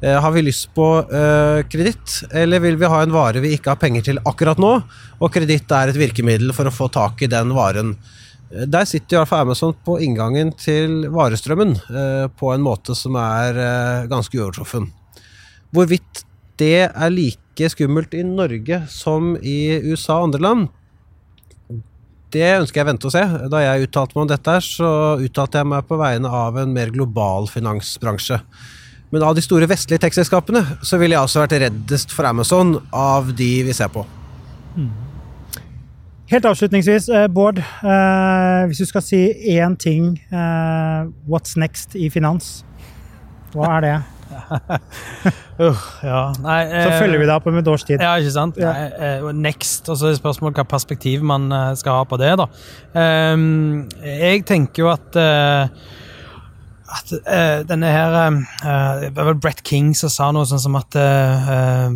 Eh, 0.00 0.14
har 0.22 0.30
vi 0.30 0.44
lyst 0.46 0.68
på 0.76 0.84
uh, 1.10 1.58
kreditt, 1.66 2.20
eller 2.30 2.62
vil 2.62 2.76
vi 2.78 2.86
ha 2.86 3.00
en 3.02 3.14
vare 3.14 3.42
vi 3.42 3.56
ikke 3.56 3.72
har 3.72 3.80
penger 3.82 4.04
til 4.06 4.20
akkurat 4.22 4.60
nå, 4.62 4.70
og 5.18 5.32
kreditt 5.34 5.72
er 5.74 5.90
et 5.90 5.98
virkemiddel 5.98 6.54
for 6.54 6.70
å 6.70 6.74
få 6.74 6.86
tak 6.94 7.24
i 7.26 7.30
den 7.30 7.50
varen. 7.56 7.96
Der 8.48 8.86
sitter 8.88 9.16
i 9.16 9.18
hvert 9.18 9.28
fall 9.28 9.44
Amazon 9.44 9.74
på 9.84 9.98
inngangen 10.00 10.54
til 10.56 11.02
varestrømmen 11.12 11.74
eh, 11.74 12.28
på 12.32 12.54
en 12.54 12.64
måte 12.64 12.94
som 12.96 13.18
er 13.20 13.58
eh, 13.60 14.06
ganske 14.08 14.38
uovertruffen. 14.38 14.86
Hvorvidt 15.74 16.22
det 16.58 16.88
er 16.88 17.12
like 17.12 17.68
skummelt 17.74 18.14
i 18.16 18.22
Norge 18.24 18.84
som 18.88 19.34
i 19.42 19.76
USA 19.84 20.22
og 20.22 20.30
andre 20.30 20.44
land, 20.46 20.68
det 22.32 22.48
ønsker 22.54 22.80
jeg 22.80 22.88
vente 22.88 23.08
og 23.08 23.12
se. 23.12 23.24
Da 23.52 23.60
jeg 23.64 23.88
uttalte 23.88 24.16
meg 24.16 24.24
om 24.24 24.30
dette, 24.30 24.56
så 24.64 24.90
uttalte 25.20 25.60
jeg 25.60 25.68
meg 25.74 25.86
på 25.88 25.98
vegne 26.00 26.32
av 26.44 26.58
en 26.60 26.72
mer 26.72 26.92
global 26.94 27.48
finansbransje. 27.52 28.40
Men 29.10 29.24
av 29.24 29.36
de 29.36 29.44
store 29.44 29.68
vestlige 29.70 30.02
tech-selskapene 30.04 30.64
så 30.84 30.98
ville 31.00 31.16
jeg 31.16 31.24
også 31.24 31.44
vært 31.44 31.58
reddest 31.64 32.12
for 32.12 32.28
Amazon 32.28 32.76
av 32.92 33.30
de 33.36 33.50
vi 33.64 33.76
ser 33.76 33.88
på. 33.92 34.04
Helt 36.28 36.44
avslutningsvis, 36.44 37.08
eh, 37.08 37.26
Bård. 37.32 37.58
Eh, 37.58 38.66
hvis 38.68 38.82
du 38.82 38.84
skal 38.84 39.02
si 39.02 39.20
én 39.56 39.76
ting, 39.80 40.20
eh, 40.30 41.08
what's 41.26 41.56
next 41.56 41.96
i 41.96 42.10
finans? 42.10 42.64
Hva 43.54 43.78
er 43.78 43.80
det? 43.80 43.96
Uh, 45.58 45.74
ja. 46.04 46.18
Nei, 46.38 46.68
Så 46.70 47.00
følger 47.00 47.18
vi 47.18 47.24
deg 47.26 47.32
opp 47.34 47.46
om 47.50 47.56
et 47.58 47.66
års 47.66 47.82
tid. 47.82 47.98
Ja, 47.98 48.12
ikke 48.20 48.30
sant? 48.30 48.60
Ja. 48.62 48.70
Nei, 48.70 49.32
next, 49.34 49.88
og 49.90 49.96
så 49.98 50.12
er 50.12 50.14
spørsmålet 50.14 50.60
hva 50.60 50.64
perspektiv 50.70 51.24
man 51.26 51.48
skal 51.74 51.96
ha 51.98 52.04
på 52.06 52.14
det. 52.20 52.28
da. 52.38 52.46
Ehm, 52.94 53.88
jeg 53.98 54.44
tenker 54.46 54.84
jo 54.84 54.92
at 54.92 55.18
at 56.88 57.12
uh, 57.12 57.68
denne 57.68 57.86
her 57.86 58.14
uh, 58.26 59.00
Det 59.02 59.16
var 59.16 59.24
vel 59.24 59.40
Brett 59.40 59.60
King 59.68 59.96
som 59.96 60.12
sa 60.12 60.30
noe 60.32 60.48
sånn 60.48 60.62
som 60.62 60.78
at 60.78 60.96
uh, 60.96 61.90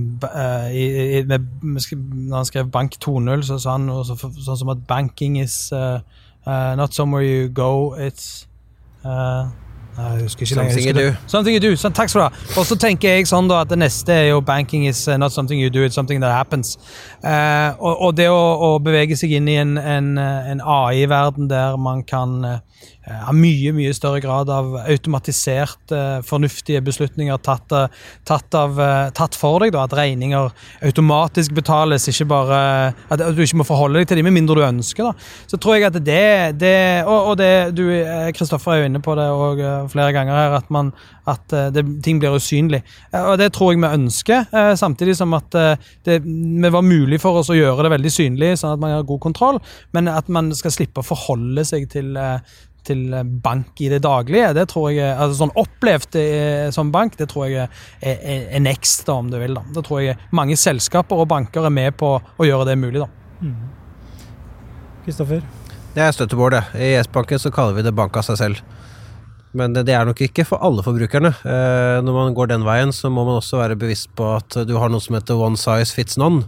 i, 0.69 0.85
i, 1.19 1.23
med, 1.29 1.47
Når 1.65 2.37
han 2.37 2.49
skrev 2.49 2.71
Bank 2.73 2.99
2.0, 3.01 3.47
så 3.49 3.59
sa 3.63 3.79
han 3.79 3.89
noe 3.89 4.05
så, 4.05 4.19
sånn 4.19 4.61
som 4.65 4.73
at 4.75 4.85
banking 4.89 5.41
is 5.41 5.73
not 6.45 6.95
somewhere 6.95 7.25
you 7.25 7.49
go, 7.49 7.95
it's 7.97 8.47
jeg 9.93 10.23
husker 10.23 10.43
ikke. 10.43 10.55
Something 10.55 10.87
you 10.87 10.95
det. 10.97 11.17
Something 11.27 11.57
you 11.57 11.71
do. 11.71 11.77
Så, 11.77 11.91
takk 11.93 12.09
skal 12.09 12.21
du 12.21 12.25
ha. 12.25 12.45
Og 12.57 12.65
så 12.67 12.77
tenker 12.81 13.13
jeg 13.13 13.27
sånn 13.29 13.51
da 13.51 13.59
at 13.61 13.69
det 13.69 13.77
neste 13.83 14.15
er 14.15 14.31
jo 14.31 14.41
banking 14.41 14.87
is 14.89 15.03
not 15.21 15.35
something 15.35 15.61
you 15.61 15.69
do, 15.71 15.83
it's 15.85 15.99
something 15.99 16.23
that 16.23 16.33
happens. 16.33 16.79
Og, 17.23 17.93
og 17.93 18.17
det 18.17 18.31
å, 18.33 18.41
å 18.41 18.71
bevege 18.83 19.19
seg 19.21 19.35
inn 19.37 19.51
i 19.53 19.59
en, 19.61 19.77
en, 19.77 20.15
en 20.17 20.65
AI-verden 20.65 21.51
der 21.53 21.77
man 21.77 22.07
kan 22.09 22.41
eh, 23.07 23.21
ha 23.27 23.33
mye, 23.35 23.73
mye 23.77 23.93
større 23.97 24.21
grad 24.23 24.51
av 24.53 24.75
automatisert, 24.83 25.93
eh, 25.95 26.21
fornuftige 26.27 26.83
beslutninger 26.85 27.38
tatt, 27.45 27.73
eh, 27.73 27.88
tatt, 28.29 28.55
av, 28.55 28.79
tatt 29.17 29.38
for 29.38 29.62
deg, 29.62 29.73
da, 29.75 29.85
at 29.85 29.97
regninger 29.97 30.53
automatisk 30.83 31.55
betales, 31.57 32.09
ikke 32.09 32.29
bare 32.31 32.61
at, 33.11 33.25
du 33.35 33.43
ikke 33.43 33.61
må 33.61 33.67
forholde 33.69 34.01
deg 34.01 34.11
til 34.11 34.21
dem 34.21 34.29
med 34.31 34.37
mindre 34.38 34.59
du 34.59 34.65
ønsker. 34.67 35.11
da. 35.11 35.12
Så 35.51 35.59
tror 35.59 35.77
jeg 35.77 35.88
at 35.91 35.99
det, 36.05 36.59
det 36.61 36.77
og, 37.07 37.33
og 37.33 37.37
det, 37.41 37.75
du, 37.77 37.85
Kristoffer 38.37 38.75
er 38.75 38.83
jo 38.83 38.91
inne 38.91 39.03
på 39.05 39.17
det 39.19 39.29
og, 39.29 39.62
flere 39.93 40.12
ganger 40.15 40.38
her, 40.38 40.57
at, 40.61 40.71
man, 40.71 40.93
at 41.29 41.57
det, 41.75 41.85
ting 42.05 42.21
blir 42.23 42.37
usynlig. 42.38 42.83
Og 43.12 43.37
det 43.41 43.53
tror 43.55 43.73
jeg 43.73 43.83
vi 43.83 43.93
ønsker, 43.93 44.49
samtidig 44.79 45.17
som 45.19 45.35
at 45.37 45.55
det 46.05 46.21
var 46.23 46.85
mulig 46.87 47.21
for 47.23 47.41
oss 47.41 47.51
å 47.53 47.59
gjøre 47.59 47.87
det 47.87 47.95
veldig 47.97 48.12
synlig, 48.12 48.55
sånn 48.61 48.77
at 48.77 48.83
man 48.83 48.95
har 48.97 49.07
god 49.09 49.23
kontroll, 49.23 49.61
men 49.97 50.11
at 50.11 50.29
man 50.33 50.53
skal 50.57 50.75
slippe 50.75 51.03
å 51.03 51.07
forholde 51.07 51.65
seg 51.67 51.88
til 51.93 52.15
til 52.85 53.05
bank 53.45 53.81
i 53.85 53.88
det 53.92 54.03
daglige. 54.05 54.53
Det 54.57 54.66
tror 54.73 54.90
jeg, 54.92 55.11
altså 55.14 55.38
Sånn 55.45 55.55
opplevd 55.62 56.18
eh, 56.21 56.68
som 56.75 56.90
bank, 56.95 57.16
det 57.21 57.29
tror 57.33 57.49
jeg 57.49 57.66
er, 57.66 57.71
er, 58.03 58.47
er 58.59 58.64
next, 58.64 59.05
da, 59.09 59.18
om 59.23 59.31
du 59.33 59.38
vil. 59.40 59.55
da. 59.59 59.62
Det 59.77 59.85
tror 59.87 60.03
jeg 60.05 60.18
mange 60.35 60.59
selskaper 60.61 61.23
og 61.25 61.31
banker 61.33 61.66
er 61.68 61.75
med 61.75 61.97
på 62.01 62.14
å 62.18 62.49
gjøre 62.49 62.71
det 62.73 62.79
mulig. 62.83 63.03
da. 63.05 63.09
Kristoffer? 65.05 65.42
Det 65.95 66.01
er 66.05 66.14
støttebord, 66.14 66.55
det. 66.57 66.62
I 66.81 66.95
S-banken 67.03 67.40
så 67.42 67.51
kaller 67.53 67.77
vi 67.77 67.85
det 67.85 67.95
bank 67.97 68.16
av 68.16 68.25
seg 68.29 68.38
selv. 68.40 68.62
Men 69.53 69.75
det 69.77 69.92
er 69.92 70.07
nok 70.09 70.23
ikke 70.25 70.47
for 70.49 70.62
alle 70.64 70.81
forbrukerne. 70.85 71.35
Eh, 71.45 71.99
Når 72.01 72.14
man 72.16 72.37
går 72.37 72.55
den 72.55 72.64
veien, 72.64 72.92
så 72.97 73.11
må 73.12 73.27
man 73.29 73.40
også 73.42 73.59
være 73.61 73.77
bevisst 73.77 74.09
på 74.16 74.31
at 74.38 74.62
du 74.68 74.79
har 74.81 74.88
noe 74.88 75.03
som 75.05 75.18
heter 75.18 75.37
one 75.37 75.61
size 75.61 75.92
fits 75.92 76.16
none. 76.21 76.47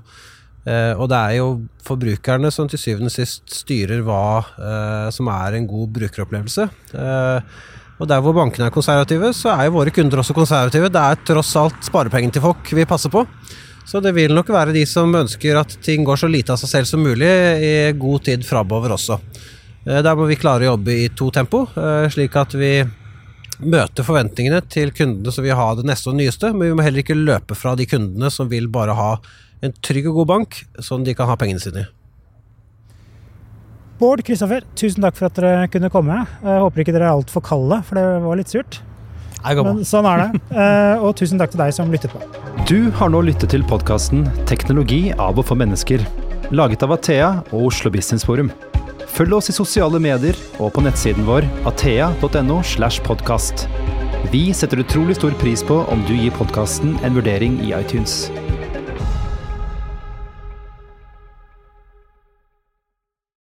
Eh, 0.64 0.94
Og 0.96 1.08
det 1.12 1.18
er 1.18 1.36
jo 1.38 1.48
forbrukerne 1.84 2.50
som 2.52 2.68
til 2.68 2.80
syvende 2.80 3.10
og 3.12 3.16
sist 3.16 3.42
styrer 3.52 4.00
hva 4.04 4.40
eh, 4.40 5.08
som 5.12 5.28
er 5.28 5.58
en 5.58 5.66
god 5.68 5.92
brukeropplevelse. 5.98 6.68
Eh, 6.94 7.40
Og 8.00 8.08
der 8.10 8.20
hvor 8.24 8.34
bankene 8.34 8.66
er 8.66 8.74
konservative, 8.74 9.30
så 9.36 9.52
er 9.54 9.68
jo 9.68 9.76
våre 9.76 9.92
kunder 9.94 10.18
også 10.18 10.34
konservative. 10.34 10.88
Det 10.90 11.02
er 11.02 11.20
tross 11.28 11.52
alt 11.60 11.84
sparepengene 11.86 12.32
til 12.34 12.42
folk 12.42 12.72
vi 12.74 12.84
passer 12.90 13.12
på. 13.12 13.22
Så 13.86 14.00
det 14.02 14.14
vil 14.16 14.34
nok 14.34 14.48
være 14.48 14.72
de 14.74 14.82
som 14.88 15.12
ønsker 15.14 15.60
at 15.60 15.76
ting 15.84 16.02
går 16.04 16.16
så 16.16 16.26
lite 16.26 16.50
av 16.50 16.58
seg 16.58 16.70
selv 16.72 16.88
som 16.88 17.04
mulig, 17.04 17.28
i 17.60 17.92
god 17.92 18.24
tid 18.24 18.42
framover 18.48 18.96
også. 18.96 19.20
Der 19.84 20.16
må 20.16 20.26
vi 20.26 20.40
klare 20.40 20.64
å 20.64 20.72
jobbe 20.72 20.96
i 21.04 21.08
to 21.14 21.28
tempo, 21.30 21.66
slik 22.10 22.34
at 22.40 22.56
vi 22.56 22.80
møter 23.60 24.06
forventningene 24.06 24.60
til 24.72 24.92
kundene 24.94 25.32
som 25.34 25.44
vil 25.44 25.56
ha 25.58 25.66
det 25.78 25.86
neste 25.88 26.10
og 26.10 26.16
nyeste, 26.18 26.52
men 26.54 26.70
vi 26.70 26.76
må 26.78 26.86
heller 26.86 27.04
ikke 27.04 27.16
løpe 27.18 27.56
fra 27.58 27.74
de 27.78 27.86
kundene 27.88 28.30
som 28.32 28.50
vil 28.50 28.66
bare 28.72 28.96
ha 28.98 29.10
en 29.64 29.74
trygg 29.84 30.08
og 30.10 30.22
god 30.22 30.30
bank 30.32 30.62
som 30.82 31.04
de 31.04 31.14
kan 31.16 31.30
ha 31.30 31.36
pengene 31.40 31.62
sine 31.62 31.84
i. 31.84 31.90
Bård, 34.00 34.24
Kristoffer, 34.26 34.64
tusen 34.74 35.04
takk 35.04 35.14
for 35.16 35.28
at 35.30 35.38
dere 35.38 35.68
kunne 35.70 35.88
komme. 35.92 36.24
Jeg 36.42 36.64
håper 36.64 36.82
ikke 36.82 36.94
dere 36.96 37.06
er 37.06 37.14
altfor 37.14 37.44
kalde, 37.46 37.78
for 37.86 38.00
det 38.00 38.04
var 38.24 38.40
litt 38.40 38.50
surt. 38.50 38.80
Men 39.44 39.84
sånn 39.86 40.08
er 40.08 40.22
det. 40.24 40.40
Eh, 40.56 41.04
Og 41.04 41.14
tusen 41.20 41.38
takk 41.38 41.52
til 41.52 41.60
deg 41.60 41.72
som 41.76 41.92
lyttet 41.92 42.10
på. 42.10 42.20
Du 42.66 42.90
har 42.98 43.12
nå 43.12 43.20
lyttet 43.22 43.52
til 43.52 43.62
podkasten 43.62 44.24
'Teknologi 44.46 45.12
av 45.12 45.38
og 45.38 45.44
for 45.44 45.54
mennesker', 45.54 46.06
laget 46.50 46.82
av 46.82 46.92
Athea 46.92 47.44
og 47.52 47.66
Oslo 47.68 47.90
Business 47.90 48.24
Forum. 48.24 48.50
Følg 49.14 49.36
oss 49.36 49.46
i 49.46 49.54
sosiale 49.54 50.00
medier 50.02 50.34
og 50.58 50.72
på 50.74 50.82
nettsiden 50.82 51.26
vår 51.28 51.46
athea.no. 51.70 52.56
slash 52.66 52.98
podkast. 53.06 53.68
Vi 54.32 54.48
setter 54.50 54.82
utrolig 54.82 55.14
stor 55.20 55.36
pris 55.38 55.62
på 55.62 55.76
om 55.92 56.02
du 56.08 56.16
gir 56.18 56.34
podkasten 56.34 56.96
en 57.06 57.14
vurdering 57.14 57.60
i 57.62 57.70
iTunes. 57.78 58.24